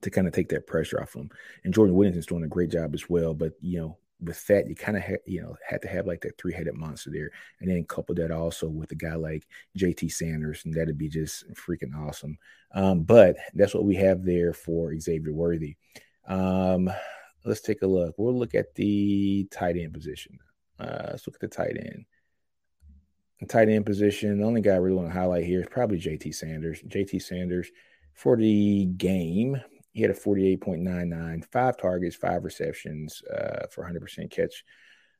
to 0.01 0.09
kind 0.09 0.27
of 0.27 0.33
take 0.33 0.49
that 0.49 0.67
pressure 0.67 1.01
off 1.01 1.15
him. 1.15 1.29
And 1.63 1.73
Jordan 1.73 1.95
Whittington's 1.95 2.25
doing 2.25 2.43
a 2.43 2.47
great 2.47 2.71
job 2.71 2.93
as 2.93 3.09
well. 3.09 3.33
But 3.33 3.53
you 3.61 3.79
know, 3.79 3.97
with 4.21 4.45
that, 4.47 4.67
you 4.67 4.75
kind 4.75 4.97
of 4.97 5.03
ha- 5.03 5.23
you 5.25 5.41
know 5.41 5.55
had 5.67 5.81
to 5.81 5.87
have 5.87 6.05
like 6.05 6.21
that 6.21 6.37
three 6.37 6.53
headed 6.53 6.75
monster 6.75 7.09
there, 7.11 7.31
and 7.59 7.69
then 7.69 7.83
couple 7.85 8.15
that 8.15 8.31
also 8.31 8.67
with 8.67 8.91
a 8.91 8.95
guy 8.95 9.15
like 9.15 9.47
JT 9.77 10.11
Sanders, 10.11 10.63
and 10.65 10.73
that'd 10.73 10.97
be 10.97 11.09
just 11.09 11.51
freaking 11.53 11.95
awesome. 11.95 12.37
Um, 12.73 13.03
but 13.03 13.35
that's 13.53 13.73
what 13.73 13.85
we 13.85 13.95
have 13.95 14.23
there 14.23 14.53
for 14.53 14.97
Xavier 14.97 15.33
Worthy. 15.33 15.75
Um, 16.27 16.89
let's 17.45 17.61
take 17.61 17.81
a 17.81 17.87
look. 17.87 18.15
We'll 18.17 18.37
look 18.37 18.55
at 18.55 18.75
the 18.75 19.47
tight 19.51 19.77
end 19.77 19.93
position. 19.93 20.39
Uh, 20.79 21.07
let's 21.11 21.27
look 21.27 21.35
at 21.35 21.41
the 21.41 21.47
tight 21.47 21.77
end. 21.77 22.05
The 23.39 23.47
tight 23.47 23.69
end 23.69 23.85
position. 23.85 24.39
The 24.39 24.45
only 24.45 24.61
guy 24.61 24.73
I 24.73 24.77
really 24.77 24.95
want 24.95 25.09
to 25.09 25.19
highlight 25.19 25.45
here 25.45 25.61
is 25.61 25.67
probably 25.69 25.99
JT 25.99 26.33
Sanders. 26.35 26.81
JT 26.83 27.21
Sanders 27.21 27.71
for 28.13 28.37
the 28.37 28.85
game 28.85 29.59
he 29.93 30.01
had 30.01 30.11
a 30.11 30.13
48.99, 30.13 31.45
five 31.51 31.77
targets, 31.77 32.15
five 32.15 32.43
receptions 32.43 33.21
uh, 33.23 33.67
for 33.69 33.83
100% 33.83 34.31
catch. 34.31 34.63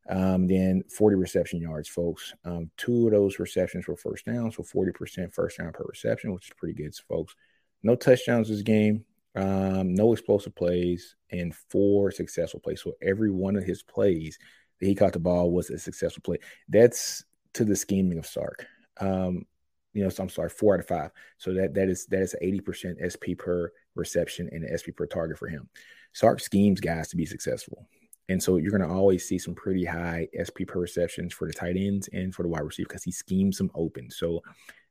Um, 0.10 0.48
then 0.48 0.84
40 0.90 1.16
reception 1.16 1.62
yards, 1.62 1.88
folks. 1.88 2.34
Um, 2.44 2.72
two 2.78 3.08
of 3.08 3.14
those 3.14 3.40
receptions 3.40 3.88
were 3.88 3.96
first 3.96 4.26
downs, 4.26 4.56
so 4.56 4.64
40% 4.64 5.34
first 5.34 5.58
down 5.58 5.72
per 5.74 5.84
reception, 5.88 6.34
which 6.34 6.48
is 6.48 6.54
pretty 6.58 6.74
good, 6.74 6.96
folks. 7.08 7.36
No 7.84 7.96
touchdowns 7.96 8.50
this 8.50 8.62
game, 8.62 9.06
um, 9.36 9.94
no 9.94 10.14
explosive 10.14 10.56
plays, 10.56 11.16
and 11.32 11.54
four 11.56 12.12
successful 12.12 12.60
plays. 12.60 12.82
So 12.82 12.94
every 13.02 13.32
one 13.32 13.56
of 13.56 13.64
his 13.64 13.84
plays 13.84 14.40
that 14.80 14.86
he 14.88 14.96
caught 14.96 15.14
the 15.14 15.20
ball 15.20 15.52
was 15.52 15.70
a 15.70 15.78
successful 15.78 16.22
play. 16.24 16.38
That's 16.68 17.24
to 17.54 17.66
the 17.66 17.76
scheming 17.76 18.18
of 18.18 18.26
Sark. 18.26 18.66
Um, 19.00 19.46
you 19.94 20.04
know, 20.04 20.10
so 20.10 20.24
I'm 20.24 20.30
sorry, 20.30 20.50
four 20.50 20.74
out 20.74 20.80
of 20.80 20.88
five. 20.88 21.12
So 21.38 21.54
that 21.54 21.74
that 21.74 21.90
is 21.90 22.06
that 22.08 22.22
is 22.22 22.36
80% 22.42 22.96
SP 23.04 23.38
per 23.38 23.72
reception 23.96 24.50
and 24.52 24.64
an 24.64 24.78
SP 24.78 24.96
per 24.96 25.06
target 25.06 25.38
for 25.38 25.48
him. 25.48 25.70
Sark 26.14 26.40
schemes 26.40 26.80
guys 26.80 27.10
to 27.10 27.18
be 27.18 27.26
successful. 27.26 27.88
And 28.30 28.42
so 28.42 28.58
you're 28.58 28.72
going 28.72 28.88
to 28.88 28.96
always 28.96 29.28
see 29.28 29.38
some 29.38 29.56
pretty 29.56 29.84
high 29.84 30.28
SP 30.32 30.64
per 30.66 30.80
receptions 30.80 31.34
for 31.34 31.48
the 31.48 31.54
tight 31.54 31.76
ends 31.76 32.08
and 32.14 32.34
for 32.34 32.44
the 32.44 32.50
wide 32.50 32.62
receiver 32.62 32.88
because 32.88 33.04
he 33.04 33.12
schemes 33.12 33.58
them 33.58 33.72
open. 33.76 34.10
So 34.10 34.42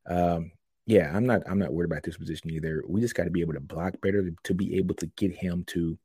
um, 0.07 0.51
yeah, 0.85 1.11
I'm 1.15 1.25
not 1.25 1.41
I'm 1.47 1.59
not 1.59 1.73
worried 1.73 1.91
about 1.91 2.03
this 2.03 2.17
position 2.17 2.51
either. 2.51 2.83
We 2.87 3.01
just 3.01 3.15
got 3.15 3.25
to 3.25 3.29
be 3.29 3.41
able 3.41 3.53
to 3.53 3.59
block 3.59 3.95
better 4.01 4.23
to, 4.23 4.35
to 4.43 4.53
be 4.53 4.77
able 4.77 4.95
to 4.95 5.07
get 5.17 5.33
him 5.33 5.63
to 5.67 5.97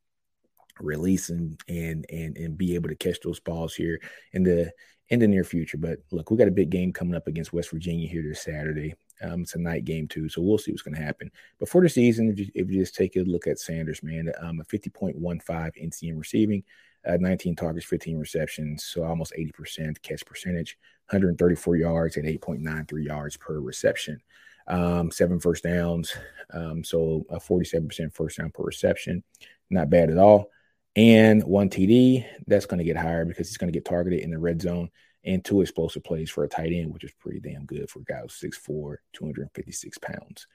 release 0.80 1.30
and 1.30 1.60
and 1.68 2.06
and 2.10 2.36
and 2.36 2.58
be 2.58 2.74
able 2.74 2.88
to 2.88 2.96
catch 2.96 3.20
those 3.20 3.40
balls 3.40 3.74
here 3.74 4.00
in 4.32 4.42
the 4.42 4.72
in 5.08 5.20
the 5.20 5.28
near 5.28 5.44
future. 5.44 5.78
But 5.78 5.98
look, 6.10 6.30
we 6.30 6.36
got 6.36 6.48
a 6.48 6.52
big 6.52 6.70
game 6.70 6.92
coming 6.92 7.14
up 7.14 7.26
against 7.26 7.52
West 7.52 7.70
Virginia 7.70 8.08
here 8.08 8.22
this 8.22 8.42
Saturday. 8.42 8.94
Um, 9.22 9.42
it's 9.42 9.54
a 9.54 9.58
night 9.58 9.84
game 9.84 10.08
too, 10.08 10.28
so 10.28 10.42
we'll 10.42 10.58
see 10.58 10.72
what's 10.72 10.82
going 10.82 10.96
to 10.96 11.02
happen. 11.02 11.30
But 11.58 11.68
for 11.68 11.80
the 11.80 11.88
season, 11.88 12.28
if 12.28 12.38
you, 12.38 12.46
if 12.54 12.70
you, 12.70 12.80
just 12.80 12.94
take 12.94 13.16
a 13.16 13.20
look 13.20 13.46
at 13.46 13.58
Sanders, 13.58 14.02
man, 14.02 14.30
um, 14.40 14.60
a 14.60 14.64
50.15 14.64 15.16
NCN 15.22 16.18
receiving, 16.18 16.62
uh, 17.06 17.16
19 17.18 17.56
targets, 17.56 17.86
15 17.86 18.18
receptions, 18.18 18.84
so 18.84 19.04
almost 19.04 19.32
80% 19.38 20.02
catch 20.02 20.26
percentage, 20.26 20.76
134 21.10 21.76
yards 21.76 22.16
at 22.18 22.24
8.93 22.24 23.06
yards 23.06 23.36
per 23.38 23.58
reception, 23.60 24.20
um, 24.66 25.10
seven 25.10 25.40
first 25.40 25.64
downs, 25.64 26.14
um, 26.52 26.84
so 26.84 27.24
a 27.30 27.38
47% 27.38 28.12
first 28.12 28.36
down 28.36 28.50
per 28.50 28.64
reception, 28.64 29.22
not 29.70 29.88
bad 29.88 30.10
at 30.10 30.18
all 30.18 30.50
and 30.96 31.44
one 31.44 31.68
TD. 31.68 32.24
That's 32.46 32.66
going 32.66 32.78
to 32.78 32.84
get 32.84 32.96
higher 32.96 33.24
because 33.24 33.48
he's 33.48 33.58
going 33.58 33.72
to 33.72 33.76
get 33.76 33.84
targeted 33.84 34.20
in 34.20 34.30
the 34.30 34.38
red 34.38 34.60
zone 34.60 34.90
and 35.24 35.44
two 35.44 35.60
explosive 35.60 36.02
plays 36.02 36.30
for 36.30 36.44
a 36.44 36.48
tight 36.48 36.72
end, 36.72 36.92
which 36.92 37.04
is 37.04 37.12
pretty 37.20 37.40
damn 37.40 37.66
good 37.66 37.88
for 37.90 38.00
a 38.00 38.04
guy 38.04 38.20
who's 38.20 38.40
6'4, 38.40 38.96
256 39.12 39.98
pounds. 39.98 40.46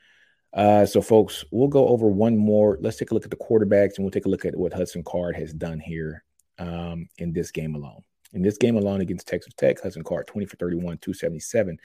Uh, 0.53 0.86
so, 0.86 1.01
folks, 1.01 1.45
we'll 1.51 1.67
go 1.67 1.88
over 1.88 2.07
one 2.07 2.38
more. 2.38 2.77
Let's 2.81 2.98
take 2.98 3.12
a 3.12 3.13
look 3.13 3.24
at 3.24 3.31
the 3.31 3.38
quarterbacks 3.38 3.95
and 3.95 4.00
we'll 4.00 4.12
take 4.12 4.25
a 4.25 4.29
look 4.29 4.43
at 4.43 4.55
what 4.55 4.74
Hudson 4.74 5.03
Card 5.03 5.36
has 5.36 5.53
done 5.53 5.79
here 5.79 6.24
um, 6.57 7.07
in 7.17 7.31
this 7.31 7.51
game 7.51 7.75
alone. 7.75 8.01
In 8.33 8.41
this 8.41 8.57
game 8.57 8.77
alone 8.77 9.01
against 9.01 9.27
Texas 9.27 9.53
Tech, 9.55 9.81
Hudson 9.81 10.03
Card 10.03 10.27
20 10.27 10.45
for 10.45 10.55
31, 10.57 10.98
277, 11.00 11.77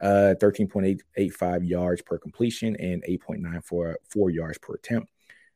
uh, 0.00 0.34
13.885 0.40 1.68
yards 1.68 2.02
per 2.02 2.18
completion 2.18 2.76
and 2.76 3.02
8.94 3.04 4.34
yards 4.34 4.58
per 4.58 4.74
attempt. 4.74 5.08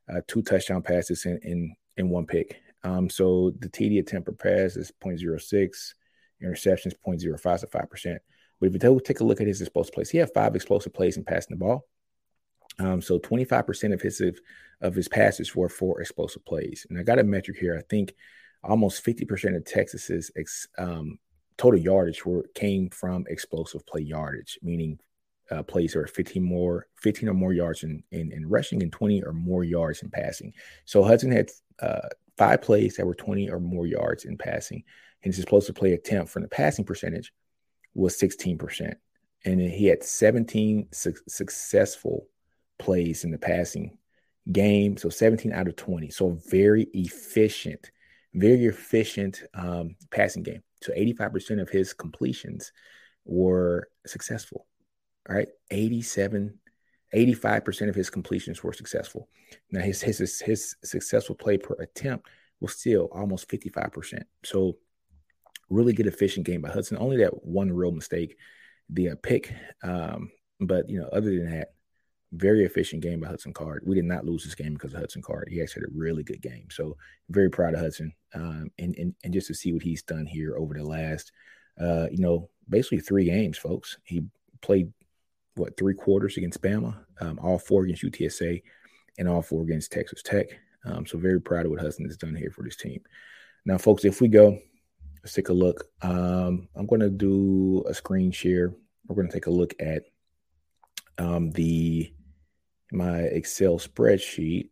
uh, 0.08 0.20
two 0.26 0.42
touchdown 0.42 0.82
passes 0.82 1.26
in, 1.26 1.38
in, 1.42 1.76
in 1.98 2.08
one 2.08 2.26
pick. 2.26 2.62
Um, 2.84 3.10
so 3.10 3.52
the 3.58 3.68
TD 3.68 3.98
attempt 3.98 4.26
per 4.26 4.32
pass 4.32 4.76
is 4.76 4.92
0.06, 5.02 5.94
interceptions 6.42 6.94
0.05, 7.06 7.60
so 7.60 7.66
5%. 7.66 8.18
But 8.60 8.66
if 8.66 8.82
you 8.82 9.00
take 9.00 9.20
a 9.20 9.24
look 9.24 9.40
at 9.40 9.46
his 9.46 9.60
explosive 9.60 9.94
plays, 9.94 10.10
he 10.10 10.18
had 10.18 10.32
five 10.34 10.56
explosive 10.56 10.94
plays 10.94 11.16
in 11.16 11.24
passing 11.24 11.56
the 11.56 11.64
ball. 11.64 11.86
Um, 12.78 13.02
so 13.02 13.18
25% 13.18 13.92
of 13.92 14.00
his 14.00 14.22
of 14.80 14.94
his 14.94 15.08
passes 15.08 15.56
were 15.56 15.68
for 15.68 16.00
explosive 16.00 16.44
plays. 16.44 16.86
And 16.88 16.98
I 16.98 17.02
got 17.02 17.18
a 17.18 17.24
metric 17.24 17.58
here. 17.58 17.76
I 17.76 17.82
think 17.90 18.14
almost 18.62 19.04
50% 19.04 19.56
of 19.56 19.64
Texas's 19.64 20.30
ex, 20.36 20.68
um, 20.78 21.18
total 21.56 21.80
yardage 21.80 22.24
were 22.24 22.44
came 22.54 22.88
from 22.90 23.24
explosive 23.28 23.84
play 23.86 24.02
yardage, 24.02 24.58
meaning 24.62 25.00
uh, 25.50 25.62
plays 25.62 25.96
were 25.96 26.06
15 26.06 26.42
more, 26.42 26.86
15 27.02 27.28
or 27.28 27.34
more 27.34 27.52
yards 27.52 27.82
in, 27.82 28.02
in, 28.12 28.30
in 28.32 28.48
rushing 28.48 28.82
and 28.82 28.92
20 28.92 29.22
or 29.24 29.32
more 29.32 29.64
yards 29.64 30.02
in 30.02 30.10
passing. 30.10 30.52
So 30.84 31.02
Hudson 31.02 31.32
had 31.32 31.50
uh, 31.80 32.08
five 32.37 32.62
plays 32.62 32.97
that 32.97 33.06
were 33.06 33.14
20 33.14 33.50
or 33.50 33.61
more 33.61 33.87
yards 33.87 34.25
in 34.25 34.37
passing. 34.37 34.85
And 35.23 35.32
his 35.32 35.40
explosive 35.40 35.75
play 35.75 35.92
attempt 35.92 36.30
from 36.30 36.42
the 36.42 36.49
passing 36.49 36.85
percentage 36.85 37.32
was 37.94 38.18
16%. 38.18 38.94
And 39.44 39.61
he 39.61 39.87
had 39.87 40.02
17 40.02 40.88
su- 40.92 41.14
successful 41.28 42.26
plays 42.78 43.25
in 43.25 43.30
the 43.30 43.38
passing 43.38 43.99
game. 44.50 44.97
So 44.97 45.08
17 45.08 45.52
out 45.52 45.68
of 45.68 45.76
20. 45.76 46.11
So 46.11 46.38
very 46.49 46.85
efficient, 46.94 47.90
very 48.35 48.66
efficient 48.66 49.42
um, 49.54 49.97
passing 50.11 50.42
game. 50.42 50.62
So 50.82 50.92
85% 50.92 51.61
of 51.61 51.68
his 51.68 51.92
completions 51.92 52.73
were 53.25 53.88
successful. 54.06 54.66
Right. 55.28 55.49
87, 55.70 56.58
85% 57.14 57.88
of 57.88 57.94
his 57.94 58.10
completions 58.10 58.62
were 58.62 58.72
successful. 58.72 59.28
Now 59.70 59.80
his 59.80 60.02
his 60.02 60.40
his 60.40 60.76
successful 60.84 61.34
play 61.34 61.58
per 61.58 61.74
attempt 61.78 62.28
was 62.60 62.74
still 62.74 63.08
almost 63.12 63.48
55%. 63.48 64.22
So 64.44 64.76
really 65.70 65.92
good 65.92 66.06
efficient 66.06 66.46
game 66.46 66.60
by 66.60 66.70
Hudson. 66.70 66.98
Only 66.98 67.18
that 67.18 67.44
one 67.44 67.70
real 67.70 67.92
mistake, 67.92 68.36
the 68.90 69.10
uh, 69.10 69.14
pick. 69.22 69.54
Um, 69.82 70.30
but 70.60 70.88
you 70.88 71.00
know, 71.00 71.08
other 71.08 71.30
than 71.30 71.50
that, 71.50 71.68
very 72.32 72.64
efficient 72.64 73.02
game 73.02 73.20
by 73.20 73.28
Hudson 73.28 73.54
Card. 73.54 73.84
We 73.86 73.94
did 73.94 74.04
not 74.04 74.26
lose 74.26 74.44
this 74.44 74.54
game 74.54 74.74
because 74.74 74.92
of 74.92 75.00
Hudson 75.00 75.22
Card. 75.22 75.48
He 75.50 75.62
actually 75.62 75.82
had 75.82 75.90
a 75.90 75.98
really 75.98 76.22
good 76.22 76.42
game. 76.42 76.66
So 76.70 76.96
very 77.30 77.48
proud 77.48 77.74
of 77.74 77.80
Hudson. 77.80 78.12
Um, 78.34 78.70
and, 78.78 78.94
and 78.98 79.14
and 79.24 79.32
just 79.32 79.46
to 79.46 79.54
see 79.54 79.72
what 79.72 79.82
he's 79.82 80.02
done 80.02 80.26
here 80.26 80.56
over 80.56 80.74
the 80.74 80.84
last, 80.84 81.32
uh, 81.80 82.08
you 82.10 82.18
know, 82.18 82.50
basically 82.68 83.00
three 83.00 83.24
games, 83.24 83.56
folks. 83.56 83.96
He 84.04 84.24
played 84.60 84.92
what 85.58 85.76
three 85.76 85.94
quarters 85.94 86.36
against 86.36 86.62
Bama, 86.62 86.96
um, 87.20 87.38
all 87.42 87.58
four 87.58 87.84
against 87.84 88.04
UTSA, 88.04 88.62
and 89.18 89.28
all 89.28 89.42
four 89.42 89.62
against 89.62 89.92
Texas 89.92 90.22
Tech. 90.22 90.46
Um, 90.84 91.06
so 91.06 91.18
very 91.18 91.40
proud 91.40 91.66
of 91.66 91.72
what 91.72 91.80
Hudson 91.80 92.06
has 92.06 92.16
done 92.16 92.34
here 92.34 92.50
for 92.50 92.62
this 92.62 92.76
team. 92.76 93.00
Now, 93.64 93.78
folks, 93.78 94.04
if 94.04 94.20
we 94.20 94.28
go, 94.28 94.58
let's 95.22 95.34
take 95.34 95.48
a 95.48 95.52
look. 95.52 95.84
Um, 96.02 96.68
I'm 96.74 96.86
going 96.86 97.00
to 97.00 97.10
do 97.10 97.84
a 97.88 97.94
screen 97.94 98.30
share. 98.30 98.74
We're 99.06 99.16
going 99.16 99.28
to 99.28 99.32
take 99.32 99.46
a 99.46 99.50
look 99.50 99.74
at 99.80 100.04
um, 101.18 101.50
the 101.50 102.12
my 102.90 103.18
Excel 103.18 103.78
spreadsheet 103.78 104.70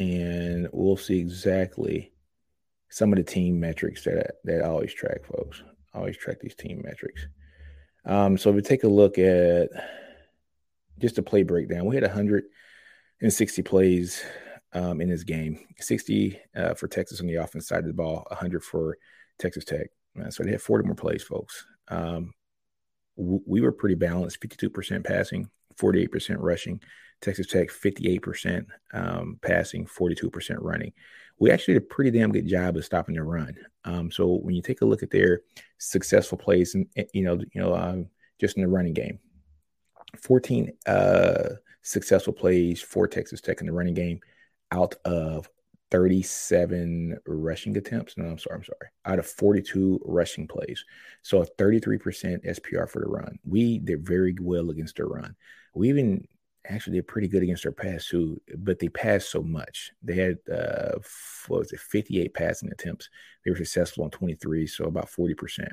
and 0.00 0.66
we'll 0.72 0.96
see 0.96 1.20
exactly 1.20 2.12
some 2.88 3.12
of 3.12 3.18
the 3.18 3.22
team 3.22 3.60
metrics 3.60 4.02
that 4.04 4.36
that 4.44 4.62
I 4.62 4.68
always 4.68 4.92
track, 4.92 5.24
folks. 5.24 5.62
I 5.94 5.98
always 5.98 6.16
track 6.16 6.40
these 6.40 6.54
team 6.54 6.82
metrics. 6.82 7.26
Um, 8.04 8.38
so 8.38 8.50
if 8.50 8.56
we 8.56 8.62
take 8.62 8.84
a 8.84 8.88
look 8.88 9.18
at 9.18 9.68
just 10.98 11.18
a 11.18 11.22
play 11.22 11.42
breakdown, 11.42 11.86
we 11.86 11.96
had 11.96 12.04
160 12.04 13.62
plays 13.62 14.22
um, 14.72 15.00
in 15.00 15.08
this 15.08 15.24
game, 15.24 15.58
60 15.78 16.40
uh, 16.56 16.74
for 16.74 16.88
Texas 16.88 17.20
on 17.20 17.26
the 17.26 17.36
offense 17.36 17.68
side 17.68 17.80
of 17.80 17.86
the 17.86 17.92
ball, 17.92 18.24
100 18.28 18.62
for 18.62 18.98
Texas 19.38 19.64
Tech. 19.64 19.88
Uh, 20.20 20.30
so 20.30 20.42
they 20.42 20.52
had 20.52 20.62
40 20.62 20.86
more 20.86 20.94
plays, 20.94 21.22
folks. 21.22 21.64
Um, 21.88 22.34
we 23.16 23.60
were 23.60 23.72
pretty 23.72 23.96
balanced, 23.96 24.40
52% 24.40 25.04
passing, 25.04 25.50
48% 25.78 26.36
rushing. 26.38 26.80
Texas 27.20 27.46
Tech, 27.46 27.68
58% 27.68 28.66
um, 28.94 29.38
passing, 29.42 29.86
42% 29.86 30.56
running. 30.60 30.92
We 31.40 31.50
actually 31.50 31.74
did 31.74 31.82
a 31.84 31.86
pretty 31.86 32.10
damn 32.10 32.32
good 32.32 32.46
job 32.46 32.76
of 32.76 32.84
stopping 32.84 33.16
the 33.16 33.22
run. 33.22 33.56
Um, 33.84 34.10
so 34.10 34.34
when 34.36 34.54
you 34.54 34.62
take 34.62 34.82
a 34.82 34.86
look 34.86 35.02
at 35.02 35.10
their 35.10 35.40
successful 35.78 36.38
plays, 36.38 36.74
and 36.74 36.86
you 37.12 37.24
know, 37.24 37.40
you 37.52 37.60
know, 37.60 37.74
um, 37.74 38.06
just 38.38 38.56
in 38.56 38.62
the 38.62 38.68
running 38.68 38.94
game, 38.94 39.18
14 40.22 40.72
uh, 40.86 41.48
successful 41.82 42.32
plays 42.32 42.80
for 42.80 43.08
Texas 43.08 43.40
Tech 43.40 43.60
in 43.60 43.66
the 43.66 43.72
running 43.72 43.94
game 43.94 44.20
out 44.70 44.94
of 45.04 45.48
37 45.90 47.18
rushing 47.26 47.76
attempts. 47.76 48.16
No, 48.16 48.26
I'm 48.26 48.38
sorry, 48.38 48.56
I'm 48.56 48.64
sorry. 48.64 48.90
Out 49.06 49.18
of 49.18 49.26
42 49.26 50.00
rushing 50.04 50.46
plays. 50.46 50.84
So 51.22 51.42
a 51.42 51.46
33% 51.46 52.46
SPR 52.46 52.88
for 52.88 53.00
the 53.00 53.08
run. 53.08 53.38
We 53.44 53.78
did 53.78 54.06
very 54.06 54.36
well 54.40 54.70
against 54.70 54.96
the 54.96 55.04
run. 55.04 55.34
We 55.74 55.88
even 55.88 56.26
actually 56.66 56.96
did 56.96 57.08
pretty 57.08 57.28
good 57.28 57.42
against 57.42 57.62
their 57.62 57.72
pass 57.72 58.06
too, 58.06 58.40
but 58.58 58.78
they 58.78 58.88
passed 58.88 59.30
so 59.30 59.42
much. 59.42 59.92
They 60.02 60.16
had 60.16 60.38
uh 60.52 60.98
what 61.48 61.60
was 61.60 61.72
it, 61.72 61.80
58 61.80 62.34
passing 62.34 62.70
attempts. 62.70 63.08
They 63.44 63.50
were 63.50 63.56
successful 63.56 64.04
on 64.04 64.10
23, 64.10 64.66
so 64.66 64.84
about 64.84 65.10
40%. 65.10 65.68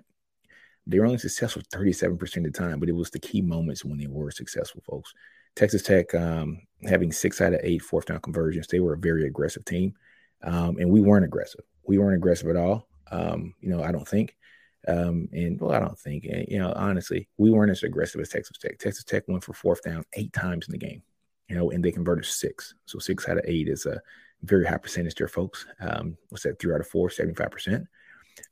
They 0.86 1.00
were 1.00 1.06
only 1.06 1.18
successful 1.18 1.62
37% 1.74 2.38
of 2.38 2.44
the 2.44 2.52
time, 2.52 2.80
but 2.80 2.88
it 2.88 2.94
was 2.94 3.10
the 3.10 3.20
key 3.20 3.42
moments 3.42 3.84
when 3.84 3.98
they 3.98 4.08
were 4.08 4.32
successful, 4.32 4.82
folks. 4.90 5.14
Texas 5.58 5.82
Tech 5.82 6.14
um, 6.16 6.62
having 6.84 7.12
six 7.12 7.42
out 7.42 7.54
of 7.54 7.60
eight 7.64 7.82
fourth 7.82 8.06
down 8.06 8.22
conversions. 8.22 8.68
They 8.68 8.80
were 8.80 8.94
a 8.94 8.98
very 8.98 9.26
aggressive 9.26 9.66
team, 9.66 9.94
um, 10.44 10.78
and 10.78 10.90
we 10.90 11.02
weren't 11.02 11.26
aggressive. 11.26 11.66
We 11.84 11.98
weren't 11.98 12.16
aggressive 12.16 12.50
at 12.50 12.56
all. 12.56 12.88
Um, 13.12 13.54
you 13.60 13.70
know, 13.70 13.84
I 13.84 13.92
don't 13.92 14.08
think. 14.08 14.37
Um, 14.88 15.28
and 15.34 15.60
well, 15.60 15.74
I 15.74 15.80
don't 15.80 16.00
think, 16.00 16.24
you 16.24 16.60
know, 16.60 16.72
honestly, 16.76 17.28
we 17.38 17.52
weren't 17.52 17.72
as 17.72 17.84
aggressive 17.84 18.22
as 18.22 18.30
Texas 18.30 18.58
Tech. 18.58 18.80
Texas 18.80 19.04
Tech 19.04 19.24
went 19.28 19.44
for 19.44 19.54
fourth 19.54 19.84
down 19.84 20.06
eight 20.14 20.32
times 20.32 20.68
in 20.68 20.72
the 20.72 20.78
game, 20.78 21.04
you 21.50 21.58
know, 21.58 21.72
and 21.72 21.84
they 21.84 21.92
converted 21.92 22.26
six. 22.26 22.74
So 22.86 22.98
six 22.98 23.28
out 23.28 23.38
of 23.38 23.44
eight 23.46 23.68
is 23.68 23.86
a 23.86 24.02
very 24.44 24.66
high 24.66 24.78
percentage 24.78 25.16
there, 25.16 25.28
folks. 25.28 25.66
Um, 25.82 26.18
what's 26.30 26.44
that? 26.44 26.60
Three 26.60 26.74
out 26.74 26.80
of 26.80 26.88
four, 26.88 27.10
75%. 27.10 27.86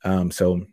Um, 0.03 0.29
so, 0.29 0.65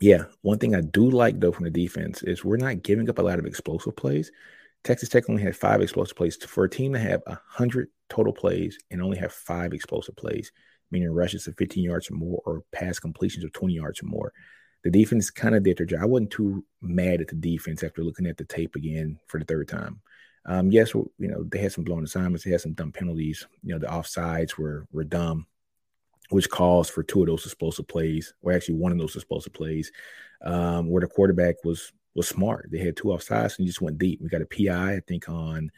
yeah, 0.00 0.24
one 0.42 0.58
thing 0.58 0.74
I 0.74 0.82
do 0.82 1.08
like 1.08 1.40
though 1.40 1.52
from 1.52 1.64
the 1.64 1.70
defense 1.70 2.22
is 2.22 2.44
we're 2.44 2.56
not 2.56 2.82
giving 2.82 3.08
up 3.08 3.18
a 3.18 3.22
lot 3.22 3.38
of 3.38 3.46
explosive 3.46 3.96
plays. 3.96 4.30
Texas 4.82 5.08
Tech 5.08 5.30
only 5.30 5.42
had 5.42 5.56
five 5.56 5.80
explosive 5.80 6.16
plays. 6.16 6.36
For 6.36 6.64
a 6.64 6.70
team 6.70 6.92
to 6.92 6.98
have 6.98 7.22
a 7.26 7.30
100 7.30 7.88
total 8.10 8.34
plays 8.34 8.78
and 8.90 9.00
only 9.00 9.16
have 9.16 9.32
five 9.32 9.72
explosive 9.72 10.16
plays, 10.16 10.52
meaning 10.90 11.10
rushes 11.10 11.46
of 11.46 11.56
15 11.56 11.82
yards 11.82 12.10
or 12.10 12.14
more 12.14 12.42
or 12.44 12.62
pass 12.70 12.98
completions 12.98 13.44
of 13.44 13.52
20 13.52 13.72
yards 13.72 14.02
or 14.02 14.06
more, 14.06 14.32
the 14.84 14.90
defense 14.90 15.30
kind 15.30 15.54
of 15.54 15.62
did 15.62 15.78
their 15.78 15.86
job. 15.86 16.00
I 16.02 16.06
wasn't 16.06 16.30
too 16.30 16.64
mad 16.82 17.20
at 17.22 17.28
the 17.28 17.34
defense 17.34 17.82
after 17.82 18.04
looking 18.04 18.26
at 18.26 18.36
the 18.36 18.44
tape 18.44 18.76
again 18.76 19.18
for 19.26 19.40
the 19.40 19.46
third 19.46 19.66
time. 19.66 20.00
Um, 20.46 20.70
yes, 20.70 20.92
you 20.94 21.10
know, 21.18 21.42
they 21.44 21.58
had 21.58 21.72
some 21.72 21.84
blown 21.84 22.04
assignments, 22.04 22.44
they 22.44 22.50
had 22.50 22.60
some 22.60 22.74
dumb 22.74 22.92
penalties. 22.92 23.46
You 23.62 23.72
know, 23.72 23.78
the 23.78 23.86
offsides 23.86 24.58
were 24.58 24.86
were 24.92 25.04
dumb, 25.04 25.46
which 26.28 26.50
caused 26.50 26.90
for 26.90 27.02
two 27.02 27.22
of 27.22 27.28
those 27.28 27.46
explosive 27.46 27.88
plays, 27.88 28.34
or 28.42 28.52
actually 28.52 28.76
one 28.76 28.92
of 28.92 28.98
those 28.98 29.16
explosive 29.16 29.54
plays, 29.54 29.90
um, 30.44 30.90
where 30.90 31.00
the 31.00 31.06
quarterback 31.06 31.64
was 31.64 31.90
was 32.14 32.28
smart. 32.28 32.68
They 32.70 32.78
had 32.78 32.94
two 32.94 33.08
offsides 33.08 33.58
and 33.58 33.66
just 33.66 33.80
went 33.80 33.98
deep. 33.98 34.20
We 34.20 34.28
got 34.28 34.42
a 34.42 34.46
PI, 34.46 34.96
I 34.96 35.00
think, 35.00 35.30
on 35.30 35.70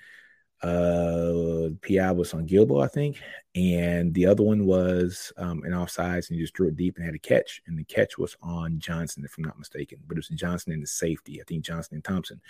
uh 0.63 1.69
PI 1.87 2.13
was 2.13 2.33
on 2.33 2.47
Guilbeau, 2.47 2.83
I 2.83 2.89
think, 2.89 3.21
and 3.55 4.13
the 4.15 4.27
other 4.27 4.43
one 4.43 4.65
was 4.65 5.33
um 5.37 5.63
an 5.65 5.73
offsides 5.73 6.29
and 6.29 6.37
he 6.37 6.43
just 6.43 6.55
drew 6.55 6.69
it 6.69 6.77
deep 6.77 6.97
and 6.97 7.05
had 7.05 7.15
a 7.15 7.19
catch. 7.19 7.63
And 7.67 7.79
the 7.79 7.85
catch 7.85 8.17
was 8.19 8.37
on 8.43 8.79
Johnson, 8.79 9.25
if 9.25 9.37
I'm 9.37 9.45
not 9.45 9.59
mistaken. 9.59 9.99
But 10.07 10.17
it 10.17 10.27
was 10.29 10.29
Johnson 10.29 10.73
and 10.73 10.83
the 10.83 10.87
safety. 10.87 11.41
I 11.41 11.45
think 11.45 11.65
Johnson 11.65 11.97
and 11.97 12.05
Thompson. 12.05 12.41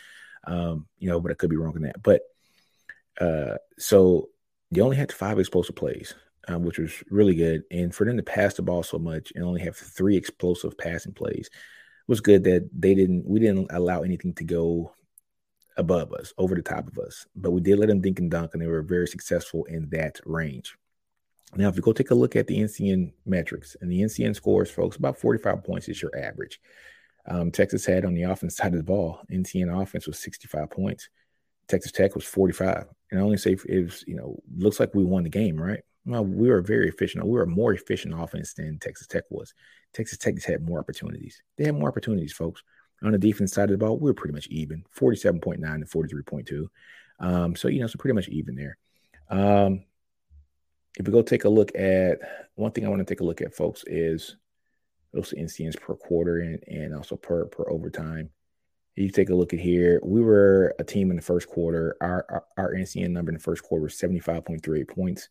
Um, 0.44 0.86
you 0.98 1.08
know, 1.08 1.20
but 1.20 1.32
I 1.32 1.34
could 1.34 1.50
be 1.50 1.56
wrong 1.56 1.74
on 1.76 1.82
that. 1.82 2.02
But 2.02 2.22
uh 3.20 3.56
so 3.78 4.28
they 4.70 4.80
only 4.80 4.96
had 4.96 5.12
five 5.12 5.38
explosive 5.38 5.76
plays, 5.76 6.14
um, 6.48 6.62
which 6.62 6.78
was 6.78 7.02
really 7.10 7.34
good. 7.34 7.62
And 7.70 7.94
for 7.94 8.04
them 8.04 8.16
to 8.16 8.22
pass 8.22 8.54
the 8.54 8.62
ball 8.62 8.82
so 8.82 8.98
much 8.98 9.32
and 9.34 9.44
only 9.44 9.62
have 9.62 9.76
three 9.76 10.16
explosive 10.16 10.76
passing 10.78 11.12
plays 11.12 11.50
was 12.08 12.20
good 12.20 12.44
that 12.44 12.68
they 12.72 12.94
didn't 12.94 13.26
we 13.26 13.40
didn't 13.40 13.70
allow 13.70 14.02
anything 14.02 14.32
to 14.34 14.44
go 14.44 14.92
above 15.76 16.12
us, 16.12 16.32
over 16.38 16.54
the 16.54 16.62
top 16.62 16.88
of 16.88 16.98
us. 16.98 17.26
But 17.34 17.50
we 17.50 17.60
did 17.60 17.78
let 17.78 17.88
them 17.88 18.00
dink 18.00 18.18
and 18.18 18.30
dunk, 18.30 18.52
and 18.52 18.62
they 18.62 18.66
were 18.66 18.82
very 18.82 19.06
successful 19.06 19.64
in 19.64 19.88
that 19.90 20.20
range. 20.24 20.76
Now, 21.54 21.68
if 21.68 21.76
you 21.76 21.82
go 21.82 21.92
take 21.92 22.10
a 22.10 22.14
look 22.14 22.36
at 22.36 22.46
the 22.46 22.58
NCN 22.58 23.12
metrics 23.24 23.76
and 23.80 23.90
the 23.90 24.00
NCN 24.00 24.34
scores, 24.34 24.70
folks, 24.70 24.96
about 24.96 25.18
45 25.18 25.64
points 25.64 25.88
is 25.88 26.02
your 26.02 26.16
average. 26.18 26.60
Um, 27.28 27.50
Texas 27.50 27.86
had 27.86 28.04
on 28.04 28.14
the 28.14 28.24
offense 28.24 28.56
side 28.56 28.72
of 28.72 28.78
the 28.78 28.84
ball, 28.84 29.20
NCN 29.30 29.82
offense 29.82 30.06
was 30.06 30.18
65 30.18 30.70
points. 30.70 31.08
Texas 31.68 31.92
Tech 31.92 32.14
was 32.14 32.24
45. 32.24 32.86
And 33.10 33.20
I 33.20 33.22
only 33.22 33.36
say 33.36 33.56
it 33.68 33.84
was, 33.84 34.04
you 34.06 34.16
know, 34.16 34.40
looks 34.56 34.78
like 34.78 34.94
we 34.94 35.04
won 35.04 35.24
the 35.24 35.30
game, 35.30 35.60
right? 35.60 35.80
Well, 36.04 36.24
we 36.24 36.48
were 36.48 36.62
very 36.62 36.88
efficient. 36.88 37.24
We 37.24 37.32
were 37.32 37.42
a 37.42 37.48
more 37.48 37.72
efficient 37.72 38.14
offense 38.16 38.54
than 38.54 38.78
Texas 38.78 39.08
Tech 39.08 39.24
was. 39.30 39.54
Texas 39.92 40.18
Tech 40.18 40.40
had 40.44 40.62
more 40.62 40.78
opportunities. 40.78 41.42
They 41.56 41.64
had 41.64 41.74
more 41.74 41.88
opportunities, 41.88 42.32
folks. 42.32 42.62
On 43.02 43.12
the 43.12 43.18
defense 43.18 43.52
side 43.52 43.70
of 43.70 43.78
the 43.78 43.85
ball, 43.85 43.98
we 43.98 44.11
are 44.11 44.14
pretty 44.14 44.35
much 44.35 44.46
even 44.48 44.85
47.9 44.98 45.61
to 45.61 45.87
43.2. 45.87 46.68
Um, 47.18 47.56
so 47.56 47.68
you 47.68 47.80
know, 47.80 47.87
so 47.87 47.98
pretty 47.98 48.14
much 48.14 48.28
even 48.28 48.56
there. 48.56 48.78
Um, 49.28 49.85
if 50.98 51.06
we 51.06 51.12
go 51.12 51.22
take 51.22 51.44
a 51.44 51.48
look 51.48 51.74
at 51.74 52.20
one 52.54 52.72
thing 52.72 52.87
I 52.87 52.88
want 52.88 53.00
to 53.00 53.04
take 53.04 53.20
a 53.20 53.24
look 53.24 53.42
at, 53.42 53.54
folks, 53.54 53.85
is 53.87 54.37
those 55.12 55.32
NCNs 55.32 55.80
per 55.80 55.94
quarter 55.94 56.40
and, 56.40 56.62
and 56.66 56.94
also 56.94 57.16
per 57.16 57.46
per 57.46 57.68
overtime. 57.70 58.30
You 58.94 59.11
take 59.11 59.28
a 59.28 59.35
look 59.35 59.52
at 59.52 59.61
here. 59.61 60.00
We 60.02 60.22
were 60.22 60.74
a 60.78 60.85
team 60.85 61.11
in 61.11 61.16
the 61.16 61.22
first 61.22 61.48
quarter. 61.48 61.96
Our 62.00 62.24
our, 62.30 62.44
our 62.56 62.74
NCN 62.74 63.11
number 63.11 63.30
in 63.30 63.37
the 63.37 63.42
first 63.42 63.62
quarter 63.62 63.82
was 63.82 63.94
75.38 63.94 64.88
points 64.88 65.28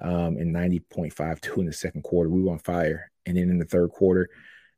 um, 0.00 0.36
and 0.36 0.54
90.52 0.54 1.58
in 1.58 1.66
the 1.66 1.72
second 1.72 2.02
quarter. 2.02 2.28
We 2.28 2.42
were 2.42 2.52
on 2.52 2.58
fire. 2.58 3.10
And 3.26 3.36
then 3.36 3.50
in 3.50 3.58
the 3.58 3.64
third 3.64 3.90
quarter, 3.90 4.28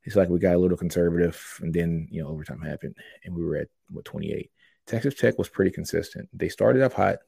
it's 0.05 0.17
like 0.17 0.29
we 0.29 0.39
got 0.39 0.55
a 0.55 0.59
little 0.59 0.77
conservative. 0.77 1.59
And 1.61 1.73
then, 1.73 2.09
you 2.11 2.23
know, 2.23 2.29
overtime 2.29 2.61
happened 2.61 2.97
and 3.25 3.35
we 3.35 3.45
were 3.45 3.57
at 3.57 3.69
what 3.91 4.05
28. 4.05 4.51
Texas 4.87 5.15
Tech 5.15 5.39
was 5.39 5.49
pretty 5.49 5.71
consistent. 5.71 6.29
They 6.33 6.49
started 6.49 6.83
off 6.83 6.95
hot, 6.95 7.19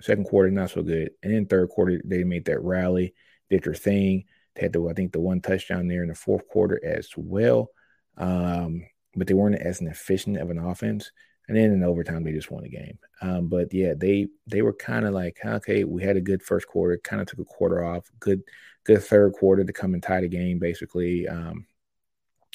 second 0.00 0.24
quarter, 0.24 0.50
not 0.50 0.70
so 0.70 0.82
good. 0.82 1.10
And 1.22 1.32
then 1.32 1.46
third 1.46 1.68
quarter, 1.70 2.00
they 2.04 2.24
made 2.24 2.44
that 2.46 2.62
rally, 2.62 3.14
did 3.48 3.62
their 3.62 3.74
thing. 3.74 4.24
They 4.54 4.62
had 4.62 4.72
the, 4.72 4.86
I 4.88 4.92
think, 4.92 5.12
the 5.12 5.20
one 5.20 5.40
touchdown 5.40 5.88
there 5.88 6.02
in 6.02 6.08
the 6.08 6.14
fourth 6.14 6.46
quarter 6.48 6.80
as 6.84 7.08
well. 7.16 7.70
Um, 8.16 8.84
but 9.14 9.26
they 9.26 9.34
weren't 9.34 9.60
as 9.60 9.80
an 9.80 9.88
efficient 9.88 10.38
of 10.38 10.50
an 10.50 10.58
offense. 10.58 11.10
And 11.46 11.56
then 11.56 11.72
in 11.72 11.82
overtime, 11.82 12.24
they 12.24 12.32
just 12.32 12.50
won 12.50 12.64
the 12.64 12.68
game. 12.68 12.98
Um, 13.22 13.48
but 13.48 13.72
yeah, 13.72 13.94
they 13.96 14.26
they 14.46 14.60
were 14.60 14.74
kind 14.74 15.06
of 15.06 15.14
like, 15.14 15.38
okay, 15.42 15.84
we 15.84 16.02
had 16.02 16.18
a 16.18 16.20
good 16.20 16.42
first 16.42 16.68
quarter, 16.68 16.98
kind 17.02 17.22
of 17.22 17.28
took 17.28 17.38
a 17.38 17.44
quarter 17.44 17.82
off, 17.82 18.04
good 18.20 18.42
good 18.84 19.02
third 19.02 19.32
quarter 19.32 19.64
to 19.64 19.72
come 19.72 19.94
and 19.94 20.02
tie 20.02 20.20
the 20.20 20.28
game, 20.28 20.58
basically. 20.58 21.26
Um, 21.26 21.66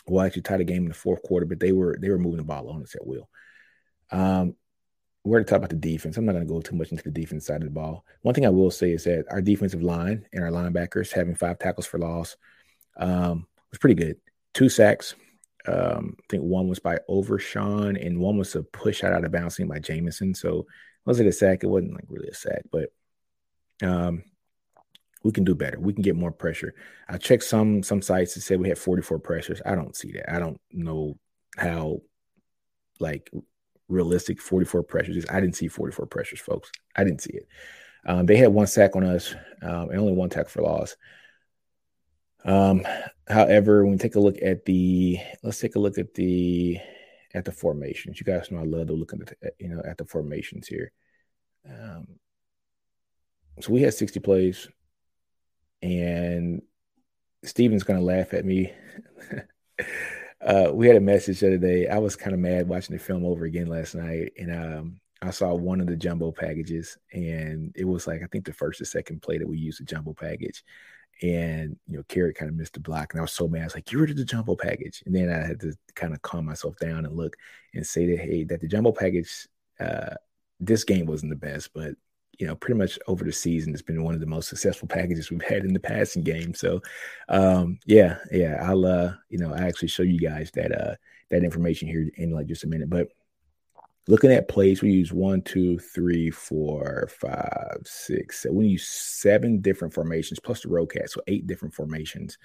well, 0.08 0.26
actually 0.26 0.42
tied 0.42 0.60
the 0.60 0.66
game 0.66 0.84
in 0.84 0.90
the 0.90 0.94
fourth 0.94 1.22
quarter, 1.24 1.46
but 1.46 1.60
they 1.60 1.72
were 1.72 1.98
they 2.00 2.10
were 2.10 2.18
moving 2.18 2.38
the 2.38 2.44
ball 2.44 2.70
on 2.70 2.84
us 2.84 2.96
at 2.96 3.06
will. 3.06 3.30
Um, 4.12 4.56
we're 5.24 5.40
to 5.40 5.46
talk 5.46 5.58
about 5.58 5.70
the 5.70 5.76
defense. 5.76 6.18
I'm 6.18 6.26
not 6.26 6.34
going 6.34 6.46
to 6.46 6.54
go 6.54 6.60
too 6.60 6.76
much 6.76 6.92
into 6.92 7.04
the 7.04 7.12
defense 7.12 7.46
side 7.46 7.62
of 7.62 7.64
the 7.64 7.70
ball. 7.70 8.06
One 8.24 8.36
thing 8.36 8.46
I 8.46 8.50
will 8.50 8.72
say 8.72 8.92
is 8.92 9.06
that 9.06 9.26
our 9.32 9.42
defensive 9.42 9.82
line 9.82 10.26
and 10.34 10.44
our 10.44 10.52
linebackers 10.52 11.12
having 11.12 11.36
five 11.36 11.60
tackles 11.60 11.86
for 11.86 11.98
loss 11.98 12.36
um, 12.98 13.48
was 13.72 13.80
pretty 13.80 13.96
good. 13.96 14.18
Two 14.54 14.68
sacks, 14.68 15.16
um, 15.66 16.18
I 16.20 16.24
think 16.30 16.44
one 16.44 16.68
was 16.68 16.80
by 16.80 17.00
Overshown 17.08 17.96
and 17.96 18.20
one 18.20 18.38
was 18.38 18.56
a 18.56 18.64
push 18.64 19.04
out 19.04 19.14
out 19.14 19.24
of 19.24 19.32
bouncing 19.32 19.68
by 19.68 19.80
Jamison. 19.80 20.36
So 20.36 20.68
was 21.06 21.22
it 21.22 21.28
a 21.28 21.32
sack? 21.32 21.64
It 21.64 21.68
wasn't 21.68 21.94
like 21.94 22.06
really 22.10 22.28
a 22.28 22.34
sack, 22.34 22.64
but 22.70 22.90
um, 23.82 24.24
we 25.24 25.32
can 25.32 25.44
do 25.44 25.56
better. 25.56 25.80
We 25.80 25.94
can 25.94 26.04
get 26.04 26.16
more 26.16 26.32
pressure. 26.32 26.74
I 27.08 27.18
checked 27.18 27.44
some 27.44 27.84
some 27.84 28.02
sites 28.02 28.36
that 28.36 28.42
said 28.42 28.60
we 28.60 28.70
had 28.70 28.78
44 28.78 29.20
pressures. 29.20 29.62
I 29.66 29.76
don't 29.76 29.96
see 29.96 30.12
that. 30.14 30.34
I 30.34 30.40
don't 30.40 30.60
know 30.72 31.18
how 31.58 32.02
like 33.00 33.30
realistic 33.88 34.42
44 34.42 34.84
pressures 34.84 35.18
is. 35.18 35.26
I 35.30 35.40
didn't 35.40 35.56
see 35.56 35.68
44 35.68 36.06
pressures, 36.08 36.40
folks. 36.40 36.72
I 36.96 37.04
didn't 37.04 37.22
see 37.22 37.34
it. 37.34 37.48
Um, 38.06 38.26
they 38.26 38.36
had 38.36 38.50
one 38.54 38.68
sack 38.68 38.96
on 38.96 39.04
us 39.04 39.34
um, 39.62 39.90
and 39.90 40.00
only 40.00 40.14
one 40.14 40.30
tackle 40.30 40.50
for 40.50 40.62
loss. 40.62 40.96
Um, 42.46 42.86
however, 43.28 43.84
when 43.84 43.94
we 43.94 43.98
take 43.98 44.16
a 44.16 44.20
look 44.20 44.42
at 44.42 44.66
the, 44.66 45.18
let's 45.42 45.60
take 45.60 45.76
a 45.76 45.80
look 45.80 45.98
at 45.98 46.14
the 46.14 46.80
at 47.34 47.46
the 47.46 47.52
formations. 47.52 48.20
You 48.20 48.26
guys 48.26 48.52
know 48.52 48.60
I 48.60 48.64
love 48.64 48.88
to 48.88 48.94
look 48.94 49.14
at 49.14 49.20
the, 49.20 49.52
you 49.60 49.70
know 49.70 49.82
at 49.86 49.98
the 49.98 50.06
formations 50.06 50.68
here. 50.68 50.92
Um, 51.68 52.08
so 53.62 53.72
we 53.72 53.82
had 53.82 53.94
60 53.94 54.20
plays, 54.20 54.68
and 55.84 56.62
Steven's 57.44 57.84
gonna 57.84 58.02
laugh 58.02 58.34
at 58.34 58.46
me. 58.46 58.74
uh, 60.42 60.72
we 60.74 60.88
had 60.88 60.96
a 60.96 61.02
message 61.02 61.42
the 61.42 61.48
other 61.48 61.58
day. 61.58 61.88
I 61.88 61.98
was 62.00 62.16
kind 62.16 62.34
of 62.34 62.40
mad 62.40 62.68
watching 62.68 62.96
the 62.96 63.04
film 63.04 63.26
over 63.26 63.46
again 63.46 63.68
last 63.68 63.94
night, 63.94 64.32
and 64.40 64.52
um, 64.52 65.00
I 65.22 65.30
saw 65.32 65.54
one 65.54 65.82
of 65.82 65.88
the 65.88 65.98
jumbo 65.98 66.32
packages, 66.32 66.98
and 67.12 67.74
it 67.76 67.84
was 67.84 68.08
like 68.08 68.24
I 68.24 68.28
think 68.28 68.46
the 68.46 68.54
first 68.54 68.80
or 68.82 68.86
second 68.86 69.22
play 69.22 69.38
that 69.38 69.48
we 69.48 69.58
used 69.58 69.82
the 69.82 69.86
jumbo 69.86 70.14
package, 70.14 70.64
and 71.22 71.78
you 71.86 71.98
know, 71.98 72.04
Carrot 72.08 72.38
kind 72.38 72.50
of 72.50 72.56
missed 72.56 72.74
the 72.74 72.80
block, 72.80 73.14
and 73.14 73.20
I 73.20 73.24
was 73.24 73.34
so 73.34 73.50
mad. 73.50 73.64
I 73.64 73.66
was 73.66 73.76
like, 73.76 73.92
"You 73.92 74.02
of 74.04 74.16
the 74.16 74.24
jumbo 74.24 74.56
package," 74.56 75.04
and 75.06 75.14
then 75.14 75.30
I 75.30 75.46
had 75.46 75.60
to 75.60 75.74
kind 75.96 76.14
of 76.14 76.22
calm 76.22 76.46
myself 76.46 76.78
down 76.78 77.06
and 77.06 77.16
look 77.16 77.36
and 77.74 77.86
say 77.86 78.06
that, 78.08 78.20
"Hey, 78.20 78.46
that 78.46 78.62
the 78.62 78.68
jumbo 78.70 78.94
package, 78.94 79.48
uh, 79.82 80.16
this 80.62 80.86
game 80.86 81.08
wasn't 81.08 81.32
the 81.32 81.36
best, 81.36 81.72
but 81.74 81.96
you 82.40 82.48
know, 82.48 82.56
pretty 82.56 82.78
much 82.78 82.98
over 83.08 83.24
the 83.24 83.32
season, 83.32 83.74
it's 83.74 83.82
been 83.82 84.04
one 84.04 84.14
of 84.14 84.20
the 84.20 84.26
most 84.26 84.50
successful 84.50 84.88
packages 84.88 85.30
we've 85.30 85.42
had 85.48 85.66
in 85.66 85.74
the 85.74 85.80
passing 85.80 86.24
game." 86.24 86.54
So, 86.54 86.82
um, 87.30 87.80
yeah, 87.86 88.18
yeah, 88.32 88.64
I'll, 88.68 88.86
uh, 88.86 89.14
you 89.30 89.38
know, 89.38 89.54
I 89.54 89.68
actually 89.68 89.90
show 89.90 90.04
you 90.04 90.20
guys 90.20 90.52
that 90.52 90.72
uh 90.72 90.96
that 91.30 91.44
information 91.44 91.88
here 91.88 92.10
in 92.16 92.32
like 92.32 92.48
just 92.48 92.64
a 92.64 92.68
minute, 92.68 92.90
but 92.90 93.10
looking 94.08 94.32
at 94.32 94.48
plays, 94.48 94.82
we 94.82 94.92
use 94.92 95.14
one, 95.14 95.42
two, 95.42 95.80
three, 95.80 96.30
four, 96.30 97.10
five, 97.20 97.78
six. 97.84 98.42
Seven. 98.42 98.58
We 98.58 98.68
use 98.68 98.88
seven 98.88 99.62
different 99.62 99.94
formations 99.94 100.40
plus 100.40 100.62
the 100.62 100.70
road 100.70 100.92
so 101.08 101.22
eight 101.28 101.48
different 101.48 101.74
formations. 101.74 102.38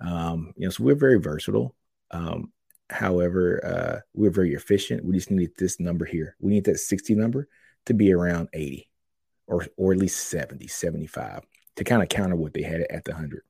Um, 0.00 0.52
you 0.56 0.66
know, 0.66 0.70
so 0.70 0.84
we're 0.84 0.94
very 0.94 1.18
versatile. 1.18 1.74
Um, 2.10 2.52
however, 2.88 3.64
uh, 3.64 4.00
we're 4.14 4.30
very 4.30 4.54
efficient. 4.54 5.04
We 5.04 5.14
just 5.14 5.30
need 5.30 5.50
this 5.58 5.78
number 5.80 6.04
here. 6.04 6.36
We 6.40 6.52
need 6.52 6.64
that 6.64 6.78
60 6.78 7.14
number 7.14 7.48
to 7.86 7.94
be 7.94 8.12
around 8.12 8.48
80 8.52 8.89
or 9.50 9.66
or 9.76 9.92
at 9.92 9.98
least 9.98 10.28
70, 10.28 10.66
75 10.68 11.42
to 11.76 11.84
kind 11.84 12.02
of 12.02 12.08
counter 12.08 12.36
what 12.36 12.54
they 12.54 12.62
had 12.62 12.82
at 12.90 13.04
the 13.04 13.12
100. 13.12 13.42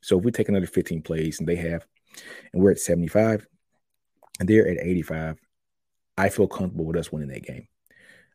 So 0.00 0.18
if 0.18 0.24
we 0.24 0.30
take 0.30 0.48
another 0.48 0.66
15 0.66 1.02
plays 1.02 1.40
and 1.40 1.48
they 1.48 1.56
have, 1.56 1.84
and 2.52 2.62
we're 2.62 2.70
at 2.70 2.78
75 2.78 3.46
and 4.38 4.48
they're 4.48 4.68
at 4.68 4.78
85, 4.78 5.38
I 6.16 6.28
feel 6.28 6.46
comfortable 6.46 6.84
with 6.84 6.96
us 6.96 7.10
winning 7.10 7.28
that 7.28 7.44
game. 7.44 7.66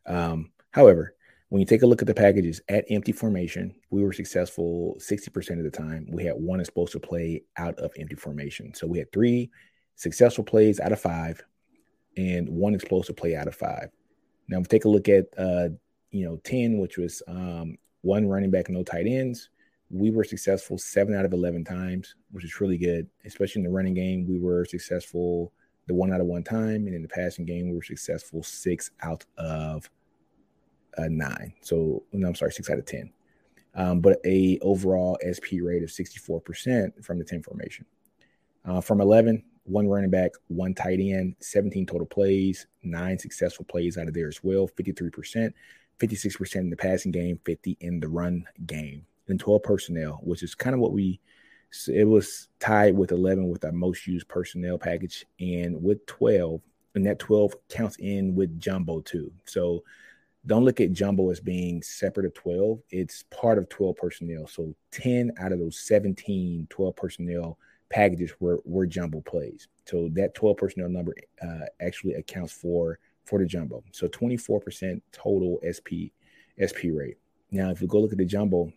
Um, 0.05 0.51
however, 0.71 1.15
when 1.49 1.59
you 1.59 1.65
take 1.65 1.81
a 1.81 1.87
look 1.87 2.01
at 2.01 2.07
the 2.07 2.13
packages 2.13 2.61
at 2.69 2.85
empty 2.89 3.11
formation, 3.11 3.75
we 3.89 4.03
were 4.03 4.13
successful 4.13 4.95
60% 4.99 5.57
of 5.57 5.63
the 5.63 5.71
time. 5.71 6.07
We 6.09 6.23
had 6.23 6.35
one 6.35 6.59
explosive 6.59 7.01
play 7.01 7.43
out 7.57 7.77
of 7.77 7.91
empty 7.97 8.15
formation. 8.15 8.73
So 8.73 8.87
we 8.87 8.99
had 8.99 9.11
three 9.11 9.51
successful 9.95 10.43
plays 10.43 10.79
out 10.79 10.93
of 10.93 11.01
five 11.01 11.43
and 12.15 12.47
one 12.49 12.73
explosive 12.73 13.17
play 13.17 13.35
out 13.35 13.47
of 13.47 13.55
five. 13.55 13.89
Now, 14.47 14.57
if 14.57 14.63
we 14.63 14.67
take 14.67 14.85
a 14.85 14.89
look 14.89 15.09
at, 15.09 15.25
uh, 15.37 15.69
you 16.11 16.25
know, 16.25 16.37
10, 16.43 16.77
which 16.77 16.97
was 16.97 17.21
um, 17.27 17.77
one 18.01 18.27
running 18.27 18.51
back, 18.51 18.69
no 18.69 18.83
tight 18.83 19.07
ends, 19.07 19.49
we 19.89 20.09
were 20.09 20.23
successful 20.23 20.77
seven 20.77 21.15
out 21.15 21.25
of 21.25 21.33
11 21.33 21.65
times, 21.65 22.15
which 22.31 22.45
is 22.45 22.61
really 22.61 22.77
good, 22.77 23.07
especially 23.25 23.59
in 23.59 23.65
the 23.65 23.71
running 23.71 23.93
game. 23.93 24.25
We 24.27 24.39
were 24.39 24.65
successful 24.65 25.51
the 25.87 25.93
one 25.93 26.13
out 26.13 26.21
of 26.21 26.27
one 26.27 26.43
time, 26.43 26.87
and 26.87 26.95
in 26.95 27.01
the 27.01 27.07
passing 27.07 27.45
game, 27.45 27.69
we 27.69 27.75
were 27.75 27.83
successful 27.83 28.43
six 28.43 28.91
out 29.01 29.25
of 29.37 29.89
uh, 30.97 31.07
nine. 31.09 31.53
So 31.61 32.03
no, 32.13 32.27
I'm 32.27 32.35
sorry, 32.35 32.51
six 32.51 32.69
out 32.69 32.77
of 32.77 32.85
ten. 32.85 33.11
Um, 33.75 34.01
but 34.01 34.19
a 34.25 34.59
overall 34.61 35.17
SP 35.23 35.63
rate 35.63 35.83
of 35.83 35.89
64% 35.89 37.03
from 37.03 37.17
the 37.17 37.23
10 37.23 37.41
formation. 37.41 37.85
Uh, 38.65 38.81
from 38.81 38.99
11, 38.99 39.41
one 39.63 39.87
running 39.87 40.09
back, 40.09 40.31
one 40.47 40.73
tight 40.73 40.99
end, 40.99 41.35
17 41.39 41.85
total 41.85 42.05
plays, 42.05 42.67
nine 42.83 43.17
successful 43.17 43.65
plays 43.65 43.97
out 43.97 44.07
of 44.09 44.13
there 44.13 44.27
as 44.27 44.43
well, 44.43 44.67
53%, 44.67 45.53
56% 46.01 46.55
in 46.55 46.69
the 46.69 46.75
passing 46.75 47.11
game, 47.11 47.39
50 47.45 47.77
in 47.79 47.99
the 47.99 48.09
run 48.09 48.45
game, 48.65 49.05
and 49.27 49.39
12 49.39 49.63
personnel, 49.63 50.19
which 50.23 50.43
is 50.43 50.55
kind 50.55 50.73
of 50.73 50.79
what 50.79 50.93
we 50.93 51.19
it 51.87 52.03
was 52.03 52.49
tied 52.59 52.97
with 52.97 53.11
11 53.11 53.47
with 53.47 53.63
our 53.63 53.71
most 53.71 54.05
used 54.05 54.27
personnel 54.27 54.77
package, 54.77 55.25
and 55.39 55.81
with 55.81 56.05
12, 56.05 56.61
and 56.95 57.05
that 57.05 57.19
12 57.19 57.53
counts 57.69 57.95
in 57.97 58.35
with 58.35 58.59
jumbo 58.59 58.99
too. 58.99 59.31
So 59.45 59.83
don't 60.45 60.65
look 60.65 60.81
at 60.81 60.91
jumbo 60.91 61.29
as 61.29 61.39
being 61.39 61.81
separate 61.81 62.25
of 62.25 62.33
12. 62.33 62.79
It's 62.89 63.23
part 63.23 63.57
of 63.57 63.69
12 63.69 63.95
personnel. 63.95 64.47
So 64.47 64.75
10 64.91 65.33
out 65.39 65.51
of 65.51 65.59
those 65.59 65.79
17 65.79 66.67
12 66.69 66.95
personnel 66.95 67.57
packages 67.89 68.31
were, 68.39 68.59
were 68.65 68.87
jumbo 68.87 69.21
plays. 69.21 69.67
So 69.85 70.09
that 70.13 70.33
12 70.33 70.57
personnel 70.57 70.89
number 70.89 71.13
uh, 71.41 71.65
actually 71.79 72.13
accounts 72.15 72.53
for 72.53 72.99
for 73.25 73.39
the 73.39 73.45
jumbo. 73.45 73.83
So 73.91 74.07
24% 74.07 75.01
total 75.11 75.59
SP 75.63 76.13
SP 76.59 76.91
rate. 76.93 77.17
Now, 77.51 77.71
if 77.71 77.81
we 77.81 77.87
go 77.87 77.99
look 77.99 78.11
at 78.11 78.17
the 78.17 78.25
jumbo, 78.25 78.71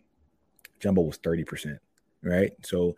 jumbo 0.79 1.01
was 1.01 1.17
30% 1.19 1.79
right? 2.25 2.51
So, 2.63 2.95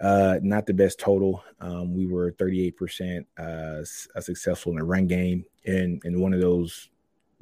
uh, 0.00 0.38
not 0.42 0.64
the 0.64 0.72
best 0.72 0.98
total. 0.98 1.44
Um, 1.60 1.92
we 1.92 2.06
were 2.06 2.32
38% 2.32 3.26
uh, 3.38 3.84
successful 4.20 4.72
in 4.72 4.78
the 4.78 4.84
run 4.84 5.06
game. 5.06 5.44
And, 5.66 6.00
and 6.04 6.22
one 6.22 6.32
of 6.32 6.40
those 6.40 6.88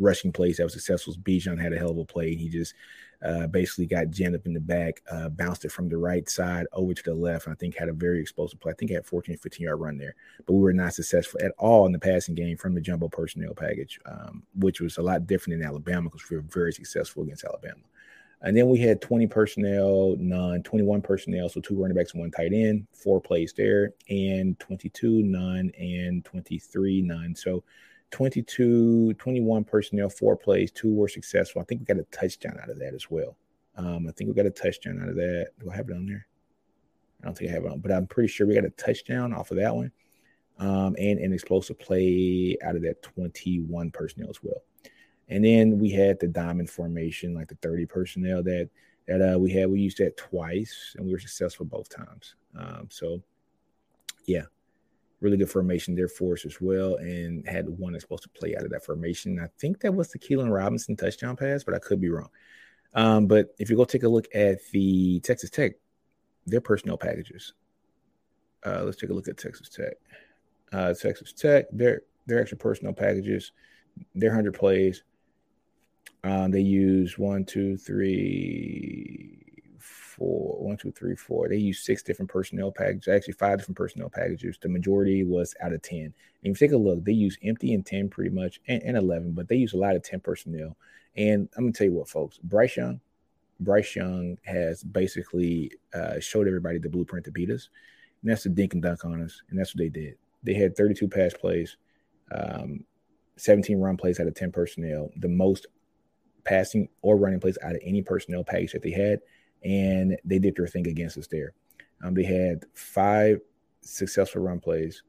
rushing 0.01 0.33
plays 0.33 0.57
that 0.57 0.65
was 0.65 0.73
successful, 0.73 1.15
Bijan 1.23 1.61
had 1.61 1.73
a 1.73 1.79
hell 1.79 1.91
of 1.91 1.99
a 1.99 2.05
play. 2.05 2.35
He 2.35 2.49
just 2.49 2.75
uh, 3.25 3.47
basically 3.49 3.87
got 3.87 4.11
jammed 4.11 4.37
up 4.37 4.47
in 4.47 4.53
the 4.53 4.61
back, 4.61 5.03
uh, 5.11 5.29
bounced 5.29 5.65
it 5.65 5.73
from 5.73 5.89
the 5.89 5.97
right 5.97 6.29
side 6.29 6.67
over 6.73 6.95
to 6.95 7.03
the 7.03 7.15
left. 7.15 7.49
I 7.49 7.55
think 7.55 7.77
had 7.77 7.89
a 7.89 7.93
very 7.93 8.21
explosive 8.21 8.61
play. 8.61 8.73
I 8.73 8.75
think 8.75 8.91
had 8.91 9.07
14, 9.07 9.37
15 9.37 9.65
yard 9.65 9.81
run 9.81 9.99
there, 9.99 10.15
but 10.47 10.53
we 10.53 10.61
were 10.61 10.73
not 10.73 10.95
successful 10.95 11.41
at 11.43 11.53
all 11.59 11.87
in 11.87 11.93
the 11.93 11.99
passing 11.99 12.35
game 12.35 12.57
from 12.57 12.75
the 12.75 12.81
jumbo 12.81 13.09
personnel 13.09 13.55
package, 13.55 13.99
um, 14.07 14.43
which 14.55 14.81
was 14.81 14.99
a 14.99 15.03
lot 15.03 15.27
different 15.27 15.61
in 15.61 15.67
Alabama 15.67 16.09
because 16.09 16.29
we 16.31 16.37
were 16.37 16.43
very 16.43 16.73
successful 16.73 17.23
against 17.23 17.45
Alabama. 17.45 17.83
And 18.43 18.57
then 18.57 18.69
we 18.69 18.79
had 18.79 19.01
20 19.01 19.27
personnel, 19.27 20.15
none, 20.19 20.63
21 20.63 21.03
personnel, 21.03 21.49
so 21.49 21.61
two 21.61 21.75
running 21.75 21.97
backs 21.97 22.15
one 22.15 22.31
tight 22.31 22.53
end, 22.53 22.87
four 22.93 23.21
plays 23.21 23.53
there, 23.53 23.95
and 24.09 24.57
22, 24.61 25.25
none, 25.25 25.73
and 25.77 26.25
23, 26.25 27.03
none. 27.03 27.35
So 27.35 27.65
22, 28.11 29.15
21 29.15 29.65
personnel, 29.65 30.09
four 30.09 30.37
plays, 30.37 30.71
two 30.71 30.95
were 30.95 31.09
successful. 31.09 31.61
I 31.61 31.65
think 31.65 31.81
we 31.81 31.85
got 31.85 31.99
a 31.99 32.05
touchdown 32.05 32.59
out 32.63 32.71
of 32.71 32.79
that 32.79 32.95
as 32.95 33.11
well. 33.11 33.37
Um, 33.77 34.07
I 34.09 34.13
think 34.13 34.29
we 34.29 34.35
got 34.35 34.47
a 34.47 34.51
touchdown 34.51 35.01
out 35.03 35.09
of 35.09 35.17
that. 35.17 35.51
Do 35.61 35.71
I 35.71 35.77
have 35.77 35.89
it 35.89 35.95
on 35.95 36.07
there? 36.07 36.27
I 37.23 37.27
don't 37.27 37.37
think 37.37 37.51
I 37.51 37.55
have 37.55 37.65
it 37.65 37.73
on, 37.73 37.81
but 37.81 37.93
I'm 37.93 38.07
pretty 38.07 38.29
sure 38.29 38.47
we 38.47 38.55
got 38.55 38.65
a 38.65 38.71
touchdown 38.71 39.33
off 39.33 39.51
of 39.51 39.59
that 39.59 39.75
one. 39.75 39.93
Um, 40.59 40.97
and 40.99 41.21
an 41.21 41.33
explosive 41.33 41.79
play 41.79 42.57
out 42.65 42.75
of 42.75 42.83
that 42.83 43.03
21 43.03 43.93
personnel 43.93 44.29
as 44.29 44.43
well. 44.43 44.63
And 45.29 45.45
then 45.45 45.79
we 45.79 45.91
had 45.91 46.19
the 46.19 46.27
diamond 46.27 46.71
formation, 46.71 47.35
like 47.35 47.49
the 47.49 47.55
30 47.57 47.87
personnel 47.87 48.43
that 48.43 48.69
that 49.07 49.35
uh, 49.35 49.39
we 49.39 49.53
had. 49.53 49.71
We 49.71 49.81
used 49.81 49.99
that 49.99 50.17
twice, 50.17 50.95
and 50.97 51.07
we 51.07 51.13
were 51.13 51.19
successful 51.19 51.65
both 51.65 51.89
times. 51.89 52.35
Um, 52.57 52.89
so, 52.91 53.23
yeah, 54.27 54.45
really 55.21 55.37
good 55.37 55.51
formation 55.51 55.95
there 55.95 56.09
for 56.09 56.35
us 56.35 56.45
as 56.45 56.61
well, 56.61 56.97
and 56.97 57.47
had 57.49 57.69
one 57.69 57.93
that's 57.93 58.05
supposed 58.05 58.23
to 58.23 58.29
play 58.29 58.57
out 58.57 58.65
of 58.65 58.71
that 58.71 58.85
formation. 58.85 59.41
I 59.41 59.49
think 59.59 59.81
that 59.81 59.95
was 59.95 60.09
the 60.09 60.19
Keilan 60.19 60.53
Robinson 60.53 60.97
touchdown 60.97 61.37
pass, 61.37 61.65
but 61.65 61.75
I 61.75 61.79
could 61.79 62.01
be 62.01 62.11
wrong. 62.11 62.31
Um, 62.95 63.27
but 63.27 63.55
if 63.59 63.69
you 63.69 63.77
go 63.77 63.85
take 63.85 64.05
a 64.05 64.09
look 64.09 64.29
at 64.35 64.59
the 64.73 65.21
Texas 65.21 65.51
Tech, 65.51 65.73
their 66.47 66.61
personnel 66.61 66.97
packages. 66.97 67.55
Uh, 68.65 68.83
let's 68.85 68.97
take 68.97 69.11
a 69.11 69.15
look 69.15 69.29
at 69.29 69.37
Texas 69.37 69.69
Tech. 69.69 69.95
Uh, 70.73 70.95
Texas 70.95 71.33
Tech, 71.33 71.67
their 71.73 72.03
their 72.27 72.41
extra 72.41 72.59
personnel 72.59 72.93
packages, 72.93 73.53
their 74.15 74.35
hundred 74.35 74.55
plays. 74.55 75.05
Um, 76.25 76.51
they 76.51 76.61
use 76.61 77.17
one, 77.19 77.45
two, 77.45 77.77
three, 77.77 79.38
four, 80.19 80.57
one, 80.59 80.77
two, 80.77 80.91
three, 80.91 81.15
four. 81.15 81.49
They 81.49 81.57
use 81.57 81.85
six 81.85 82.03
different 82.03 82.31
personnel 82.31 82.73
packages, 82.73 83.09
actually 83.09 83.35
five 83.35 83.59
different 83.59 83.77
personnel 83.77 84.11
packages. 84.11 84.59
The 84.61 84.69
majority 84.69 85.25
was 85.25 85.55
out 85.63 85.73
of 85.73 85.83
10. 85.83 85.99
And 85.99 86.15
if 86.43 86.61
you 86.61 86.69
take 86.69 86.75
a 86.75 86.79
look, 86.79 87.05
they 87.05 87.13
use 87.13 87.39
empty 87.43 87.73
and 87.73 87.87
10 87.87 88.09
pretty 88.09 88.31
much, 88.31 88.61
and, 88.67 88.83
and 88.83 88.97
11, 88.97 89.33
but 89.33 89.49
they 89.49 89.57
use 89.57 89.73
a 89.73 89.79
lot 89.79 89.97
of 89.97 90.03
10 90.03 90.21
personnel. 90.21 90.77
And 91.17 91.49
I'm 91.57 91.65
going 91.65 91.73
to 91.73 91.79
tell 91.79 91.87
you 91.87 91.95
what, 91.95 92.09
folks, 92.09 92.39
Bryce 92.39 92.77
Young, 92.77 93.01
Bryce 93.61 93.97
Young 93.97 94.39
has 94.45 94.83
basically 94.83 95.73
uh, 95.95 96.21
showed 96.21 96.47
everybody 96.47 96.79
the 96.79 96.89
blueprint 96.89 97.25
to 97.27 97.33
beat 97.33 97.51
us. 97.51 97.69
And 98.23 98.31
that's 98.31 98.43
the 98.43 98.51
dink 98.51 98.75
and 98.75 98.83
dunk 98.83 99.05
on 99.05 99.23
us. 99.23 99.43
And 99.51 99.59
that's 99.59 99.75
what 99.75 99.79
they 99.79 99.89
did. 99.89 100.17
They 100.43 100.55
had 100.55 100.77
32 100.77 101.09
pass 101.09 101.35
plays, 101.35 101.77
um, 102.33 102.85
17 103.37 103.79
run 103.79 103.97
plays 103.97 104.21
out 104.21 104.27
of 104.27 104.35
10 104.35 104.53
personnel, 104.53 105.11
the 105.17 105.29
most 105.29 105.67
passing 106.45 106.89
or 107.03 107.17
running 107.17 107.41
plays 107.41 107.59
out 107.63 107.75
of 107.75 107.81
any 107.85 108.03
personnel 108.03 108.45
package 108.45 108.73
that 108.73 108.83
they 108.83 108.91
had 108.91 109.21
and 109.65 110.17
they 110.25 110.39
did 110.39 110.57
their 110.57 110.67
thing 110.67 110.87
against 110.87 111.19
us 111.19 111.27
there. 111.27 111.53
Um, 112.03 112.15
they 112.15 112.25
had 112.25 112.65
five 112.75 113.41
successful 113.81 114.43
run 114.43 114.61
plays, 114.61 115.03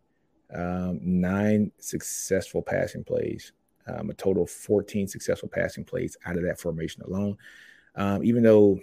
um, 0.54 1.00
nine 1.04 1.72
successful 1.80 2.62
passing 2.62 3.04
plays, 3.04 3.52
um, 3.88 4.10
a 4.10 4.14
total 4.14 4.44
of 4.44 4.50
14 4.50 5.08
successful 5.08 5.50
passing 5.50 5.84
plays 5.84 6.18
out 6.26 6.38
of 6.38 6.44
that 6.44 6.60
formation 6.60 7.04
alone. 7.04 7.38
Um, 7.96 8.24
even 8.24 8.44
though 8.44 8.80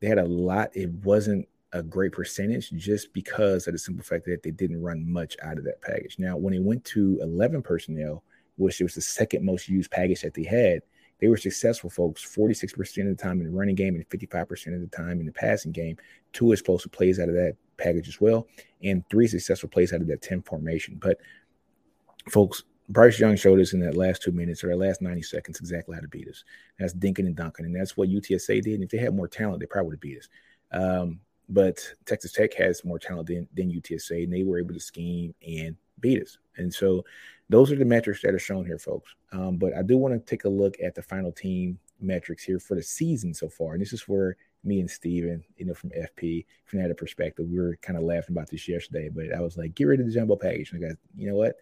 they 0.00 0.08
had 0.08 0.18
a 0.18 0.24
lot, 0.24 0.70
it 0.74 0.90
wasn't 0.90 1.48
a 1.72 1.82
great 1.82 2.12
percentage 2.12 2.70
just 2.70 3.12
because 3.12 3.66
of 3.66 3.72
the 3.72 3.78
simple 3.78 4.04
fact 4.04 4.24
that 4.26 4.42
they 4.42 4.50
didn't 4.50 4.82
run 4.82 5.10
much 5.10 5.36
out 5.42 5.58
of 5.58 5.64
that 5.64 5.82
package. 5.82 6.16
Now, 6.18 6.36
when 6.36 6.54
it 6.54 6.62
went 6.62 6.84
to 6.86 7.18
11 7.22 7.62
personnel, 7.62 8.22
which 8.56 8.80
was 8.80 8.94
the 8.94 9.00
second 9.00 9.44
most 9.44 9.68
used 9.68 9.90
package 9.90 10.22
that 10.22 10.34
they 10.34 10.44
had, 10.44 10.80
they 11.20 11.28
were 11.28 11.36
successful, 11.36 11.88
folks, 11.88 12.24
46% 12.24 13.10
of 13.10 13.16
the 13.16 13.22
time 13.22 13.40
in 13.40 13.46
the 13.46 13.56
running 13.56 13.74
game 13.74 13.94
and 13.94 14.08
55% 14.08 14.74
of 14.74 14.80
the 14.80 14.86
time 14.88 15.20
in 15.20 15.26
the 15.26 15.32
passing 15.32 15.72
game. 15.72 15.96
Two 16.32 16.52
explosive 16.52 16.92
plays 16.92 17.18
out 17.18 17.28
of 17.28 17.34
that 17.34 17.56
package 17.78 18.08
as 18.08 18.20
well, 18.20 18.46
and 18.82 19.02
three 19.10 19.26
successful 19.26 19.68
plays 19.68 19.92
out 19.92 20.00
of 20.00 20.06
that 20.08 20.22
10 20.22 20.42
formation. 20.42 20.98
But, 21.00 21.18
folks, 22.28 22.64
Bryce 22.88 23.18
Young 23.18 23.36
showed 23.36 23.60
us 23.60 23.72
in 23.72 23.80
that 23.80 23.96
last 23.96 24.22
two 24.22 24.32
minutes 24.32 24.62
or 24.62 24.68
that 24.68 24.78
last 24.78 25.02
90 25.02 25.22
seconds 25.22 25.58
exactly 25.58 25.94
how 25.94 26.00
to 26.00 26.08
beat 26.08 26.28
us. 26.28 26.44
That's 26.78 26.94
dinking 26.94 27.20
and 27.20 27.34
dunking. 27.34 27.66
And 27.66 27.74
that's 27.74 27.96
what 27.96 28.08
UTSA 28.08 28.62
did. 28.62 28.74
And 28.74 28.84
if 28.84 28.90
they 28.90 28.98
had 28.98 29.14
more 29.14 29.28
talent, 29.28 29.60
they 29.60 29.66
probably 29.66 29.88
would 29.88 29.94
have 29.94 30.00
beat 30.00 30.18
us. 30.18 30.28
Um, 30.70 31.20
but 31.48 31.80
Texas 32.04 32.32
Tech 32.32 32.54
has 32.54 32.84
more 32.84 32.98
talent 32.98 33.28
than, 33.28 33.48
than 33.54 33.70
UTSA, 33.70 34.24
and 34.24 34.32
they 34.32 34.42
were 34.42 34.58
able 34.58 34.74
to 34.74 34.80
scheme 34.80 35.34
and 35.46 35.76
beat 36.00 36.22
us. 36.22 36.38
And 36.56 36.72
so 36.72 37.04
those 37.48 37.70
are 37.70 37.76
the 37.76 37.84
metrics 37.84 38.22
that 38.22 38.34
are 38.34 38.38
shown 38.38 38.66
here, 38.66 38.78
folks. 38.78 39.14
Um, 39.32 39.56
but 39.56 39.76
I 39.76 39.82
do 39.82 39.96
want 39.96 40.14
to 40.14 40.20
take 40.20 40.44
a 40.44 40.48
look 40.48 40.76
at 40.82 40.94
the 40.94 41.02
final 41.02 41.32
team 41.32 41.78
metrics 42.00 42.42
here 42.44 42.58
for 42.58 42.74
the 42.74 42.82
season 42.82 43.32
so 43.32 43.48
far. 43.48 43.72
And 43.72 43.80
this 43.80 43.92
is 43.92 44.08
where 44.08 44.36
me 44.64 44.80
and 44.80 44.90
Steven, 44.90 45.44
you 45.56 45.66
know, 45.66 45.74
from 45.74 45.90
FP, 45.90 46.44
from 46.64 46.82
that 46.82 46.96
perspective, 46.96 47.46
we 47.48 47.58
were 47.58 47.78
kind 47.82 47.96
of 47.96 48.04
laughing 48.04 48.34
about 48.34 48.50
this 48.50 48.66
yesterday. 48.66 49.08
But 49.08 49.32
I 49.34 49.40
was 49.40 49.56
like, 49.56 49.74
get 49.74 49.84
rid 49.84 50.00
of 50.00 50.06
the 50.06 50.12
jumbo 50.12 50.36
package. 50.36 50.72
And 50.72 50.84
I 50.84 50.88
got, 50.88 50.98
you 51.16 51.28
know 51.28 51.36
what, 51.36 51.56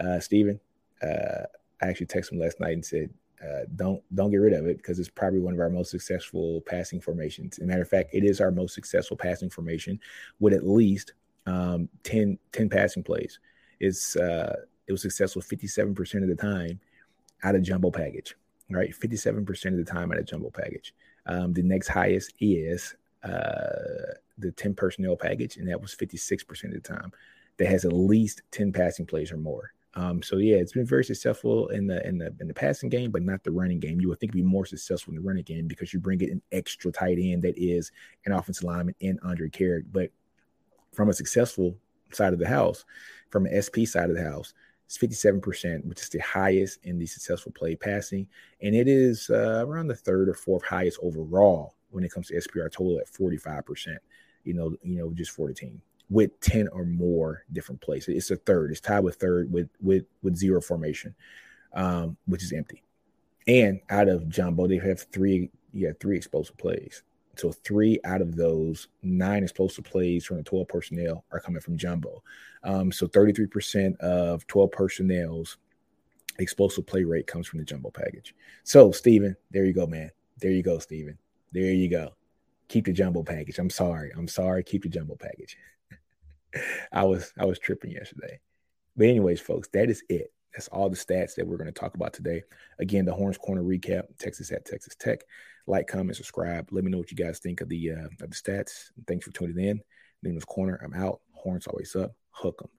uh, 0.00 0.20
Steven, 0.20 0.60
uh, 1.02 1.44
I 1.82 1.86
actually 1.86 2.06
texted 2.06 2.32
him 2.32 2.38
last 2.38 2.60
night 2.60 2.74
and 2.74 2.84
said, 2.84 3.10
uh, 3.42 3.60
don't 3.76 4.02
don't 4.16 4.32
get 4.32 4.38
rid 4.38 4.52
of 4.52 4.66
it 4.66 4.78
because 4.78 4.98
it's 4.98 5.08
probably 5.08 5.38
one 5.38 5.54
of 5.54 5.60
our 5.60 5.70
most 5.70 5.92
successful 5.92 6.60
passing 6.62 7.00
formations. 7.00 7.58
As 7.58 7.64
a 7.64 7.66
matter 7.66 7.82
of 7.82 7.88
fact, 7.88 8.10
it 8.12 8.24
is 8.24 8.40
our 8.40 8.50
most 8.50 8.74
successful 8.74 9.16
passing 9.16 9.48
formation 9.48 10.00
with 10.40 10.54
at 10.54 10.66
least 10.66 11.12
um, 11.46 11.88
10, 12.02 12.38
10 12.52 12.68
passing 12.68 13.02
plays. 13.02 13.38
It's 13.80 14.16
uh, 14.16 14.56
it 14.86 14.92
was 14.92 15.02
successful 15.02 15.42
57% 15.42 16.22
of 16.22 16.28
the 16.28 16.34
time 16.34 16.80
out 17.44 17.54
of 17.54 17.62
jumbo 17.62 17.90
package, 17.90 18.34
right? 18.70 18.90
57% 18.90 19.66
of 19.66 19.76
the 19.76 19.84
time 19.84 20.10
out 20.10 20.18
of 20.18 20.26
jumbo 20.26 20.50
package. 20.50 20.94
Um, 21.26 21.52
the 21.52 21.62
next 21.62 21.88
highest 21.88 22.32
is 22.40 22.96
uh, 23.22 24.14
the 24.38 24.50
10 24.52 24.74
personnel 24.74 25.16
package, 25.16 25.56
and 25.56 25.68
that 25.68 25.80
was 25.80 25.94
56% 25.94 26.64
of 26.64 26.72
the 26.72 26.80
time. 26.80 27.12
That 27.58 27.68
has 27.68 27.84
at 27.84 27.92
least 27.92 28.42
10 28.52 28.72
passing 28.72 29.04
plays 29.04 29.32
or 29.32 29.36
more. 29.36 29.72
Um, 29.94 30.22
so 30.22 30.36
yeah, 30.36 30.56
it's 30.56 30.72
been 30.72 30.86
very 30.86 31.04
successful 31.04 31.68
in 31.68 31.88
the 31.88 32.06
in 32.06 32.18
the 32.18 32.32
in 32.40 32.46
the 32.46 32.54
passing 32.54 32.88
game, 32.88 33.10
but 33.10 33.22
not 33.22 33.42
the 33.42 33.50
running 33.50 33.80
game. 33.80 34.00
You 34.00 34.08
would 34.08 34.20
think 34.20 34.30
it'd 34.30 34.44
be 34.44 34.48
more 34.48 34.64
successful 34.64 35.12
in 35.12 35.16
the 35.16 35.26
running 35.26 35.42
game 35.42 35.66
because 35.66 35.92
you 35.92 35.98
bring 35.98 36.20
it 36.20 36.30
an 36.30 36.40
extra 36.52 36.92
tight 36.92 37.18
end 37.20 37.42
that 37.42 37.58
is 37.58 37.90
an 38.24 38.32
offensive 38.32 38.62
lineman 38.62 38.94
in 39.00 39.18
Andrej 39.24 39.50
Karic. 39.50 39.86
But 39.90 40.10
from 40.92 41.08
a 41.08 41.12
successful 41.12 41.76
side 42.12 42.32
of 42.32 42.38
the 42.38 42.48
house, 42.48 42.84
from 43.30 43.46
an 43.46 43.62
SP 43.62 43.84
side 43.84 44.10
of 44.10 44.16
the 44.16 44.24
house, 44.24 44.54
it's 44.86 44.96
57%, 44.96 45.84
which 45.84 46.00
is 46.00 46.08
the 46.08 46.18
highest 46.20 46.78
in 46.84 46.98
the 46.98 47.06
successful 47.06 47.52
play 47.52 47.76
passing. 47.76 48.26
And 48.62 48.74
it 48.74 48.88
is 48.88 49.28
uh, 49.30 49.64
around 49.66 49.88
the 49.88 49.94
third 49.94 50.28
or 50.30 50.34
fourth 50.34 50.64
highest 50.64 50.98
overall 51.02 51.74
when 51.90 52.04
it 52.04 52.12
comes 52.12 52.28
to 52.28 52.34
SPR 52.34 52.72
total 52.72 52.98
at 52.98 53.12
45%, 53.12 53.96
you 54.44 54.54
know, 54.54 54.74
you 54.82 54.96
know, 54.98 55.12
just 55.12 55.32
for 55.32 55.48
the 55.48 55.54
team 55.54 55.82
with 56.10 56.38
10 56.40 56.68
or 56.68 56.84
more 56.84 57.44
different 57.52 57.80
plays. 57.80 58.08
It's 58.08 58.30
a 58.30 58.36
third. 58.36 58.70
It's 58.70 58.80
tied 58.80 59.00
with 59.00 59.16
third 59.16 59.52
with 59.52 59.68
with 59.80 60.04
with 60.22 60.36
zero 60.36 60.60
formation, 60.60 61.14
um, 61.74 62.16
which 62.26 62.42
is 62.42 62.52
empty. 62.52 62.82
And 63.46 63.80
out 63.90 64.08
of 64.08 64.28
Jumbo, 64.28 64.66
they 64.66 64.78
have 64.78 65.02
three, 65.12 65.50
yeah, 65.72 65.90
three 66.00 66.16
explosive 66.16 66.56
plays. 66.56 67.02
So 67.38 67.52
three 67.52 68.00
out 68.04 68.20
of 68.20 68.34
those 68.34 68.88
nine 69.02 69.42
explosive 69.44 69.84
plays 69.84 70.24
from 70.24 70.38
the 70.38 70.42
12 70.42 70.66
personnel 70.66 71.24
are 71.30 71.40
coming 71.40 71.60
from 71.60 71.76
Jumbo. 71.76 72.22
Um, 72.64 72.90
so 72.90 73.06
33% 73.06 73.96
of 73.98 74.46
12 74.48 74.70
personnel's 74.72 75.56
explosive 76.38 76.86
play 76.86 77.04
rate 77.04 77.26
comes 77.26 77.46
from 77.46 77.60
the 77.60 77.64
Jumbo 77.64 77.90
package. 77.90 78.34
So, 78.64 78.90
Steven, 78.90 79.36
there 79.50 79.64
you 79.64 79.72
go, 79.72 79.86
man. 79.86 80.10
There 80.40 80.50
you 80.50 80.62
go, 80.62 80.78
Steven. 80.78 81.18
There 81.52 81.72
you 81.72 81.88
go. 81.88 82.10
Keep 82.68 82.86
the 82.86 82.92
Jumbo 82.92 83.22
package. 83.22 83.58
I'm 83.58 83.70
sorry. 83.70 84.10
I'm 84.16 84.28
sorry. 84.28 84.62
Keep 84.62 84.82
the 84.82 84.88
Jumbo 84.88 85.16
package. 85.16 85.56
I 86.92 87.04
was 87.04 87.32
I 87.38 87.44
was 87.44 87.58
tripping 87.58 87.92
yesterday. 87.92 88.40
But 88.96 89.06
anyways, 89.06 89.40
folks, 89.40 89.68
that 89.68 89.88
is 89.88 90.02
it. 90.08 90.32
That's 90.52 90.68
all 90.68 90.90
the 90.90 90.96
stats 90.96 91.34
that 91.36 91.46
we're 91.46 91.56
going 91.56 91.72
to 91.72 91.80
talk 91.80 91.94
about 91.94 92.12
today. 92.12 92.42
Again, 92.78 93.04
the 93.04 93.14
Horns 93.14 93.38
Corner 93.38 93.62
recap: 93.62 94.04
Texas 94.18 94.50
at 94.52 94.64
Texas 94.64 94.96
Tech. 94.98 95.20
Like, 95.68 95.86
comment, 95.86 96.16
subscribe. 96.16 96.68
Let 96.70 96.82
me 96.82 96.90
know 96.90 96.96
what 96.98 97.10
you 97.10 97.16
guys 97.16 97.40
think 97.40 97.60
of 97.60 97.68
the 97.68 97.92
uh, 97.92 98.06
of 98.22 98.30
the 98.30 98.34
stats. 98.34 98.90
Thanks 99.06 99.26
for 99.26 99.32
tuning 99.32 99.62
in. 99.62 99.80
Nino's 100.22 100.44
Corner. 100.44 100.80
I'm 100.82 100.94
out. 100.94 101.20
Horns 101.32 101.66
always 101.66 101.94
up. 101.94 102.12
Hook 102.30 102.62
'em. 102.64 102.77